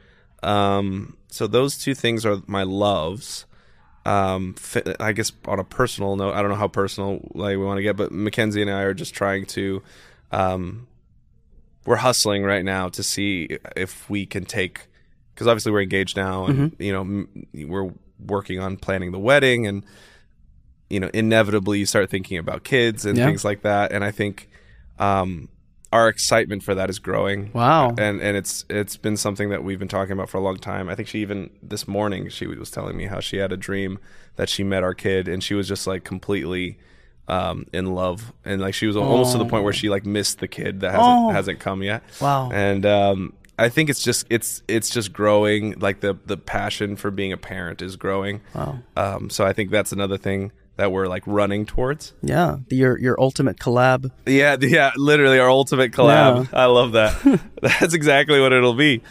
[0.42, 3.44] Um, so those two things are my loves.
[4.04, 4.54] Um,
[5.00, 7.82] I guess on a personal note, I don't know how personal like we want to
[7.82, 9.82] get, but Mackenzie and I are just trying to,
[10.30, 10.86] um,
[11.84, 14.86] we're hustling right now to see if we can take,
[15.34, 17.90] because obviously we're engaged now, and you know m- we're
[18.24, 19.84] working on planning the wedding, and
[20.88, 23.26] you know inevitably you start thinking about kids and Yeah.
[23.26, 24.48] things like that, and I think,
[25.00, 25.48] um,
[25.92, 27.90] our excitement for that is growing Wow.
[27.96, 30.88] and and it's it's been something that we've been talking about for a long time.
[30.88, 33.98] I think she even this morning she was telling me how she had a dream
[34.36, 36.78] that she met our kid and she was just like completely
[37.28, 40.38] um, in love and like she was almost to the point where she like missed
[40.38, 41.30] the kid that hasn't Oh.
[41.30, 42.02] hasn't come yet.
[42.20, 42.50] Wow.
[42.52, 45.78] And um, I think it's just it's it's just growing.
[45.78, 48.42] Like the the passion for being a parent is growing.
[48.54, 48.78] Wow.
[48.96, 52.12] Um, so I think that's another thing that we're like running towards.
[52.22, 54.10] Yeah, the, your your ultimate collab.
[54.26, 56.48] Yeah, yeah, literally our ultimate collab.
[56.52, 57.40] I love that.
[57.62, 59.02] That's exactly what it'll be.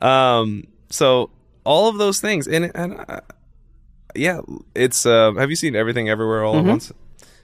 [0.00, 1.30] Um, so
[1.64, 3.20] all of those things, and and uh,
[4.14, 4.40] yeah,
[4.74, 5.04] it's.
[5.06, 6.92] Uh, have you seen everything everywhere all at once?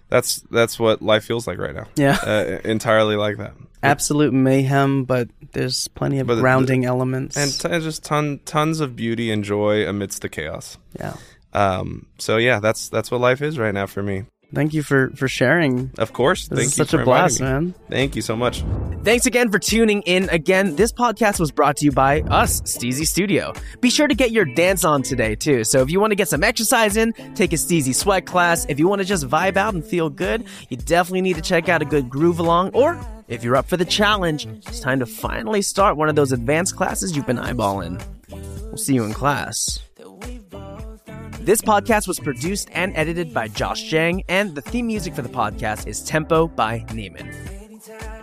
[0.08, 1.86] That's that's what life feels like right now.
[1.96, 2.16] Yeah.
[2.22, 3.54] uh, entirely like that.
[3.82, 7.36] Absolute mayhem, but there's plenty of But the- grounding elements.
[7.36, 10.78] and t- just ton tons of beauty and joy amidst the chaos.
[10.98, 11.14] yeah,
[11.56, 14.24] Um, so yeah, that's that's what life is right now for me.
[14.54, 15.90] thank you for for sharing.
[15.98, 17.46] Of course, This thank is you such for a blast, me.
[17.46, 17.74] man.
[17.90, 18.62] Thank you so much.
[19.02, 20.28] Thanks again for tuning in.
[20.30, 23.52] Again, this podcast was brought to you by us, Steezy Studio.
[23.80, 25.62] Be sure to get your dance on today, too.
[25.64, 28.66] So if you want to get some exercise in, take a Steezy sweat class.
[28.68, 31.68] If you want to just vibe out and feel good, you definitely need to check
[31.68, 32.70] out a good groove along.
[32.74, 36.32] Or if you're up for the challenge, it's time to finally start one of those
[36.32, 38.02] advanced classes you've been eyeballing.
[38.30, 39.80] We'll see you in class.
[41.46, 45.28] This podcast was produced and edited by Josh Jang, and the theme music for the
[45.28, 48.15] podcast is Tempo by Neiman.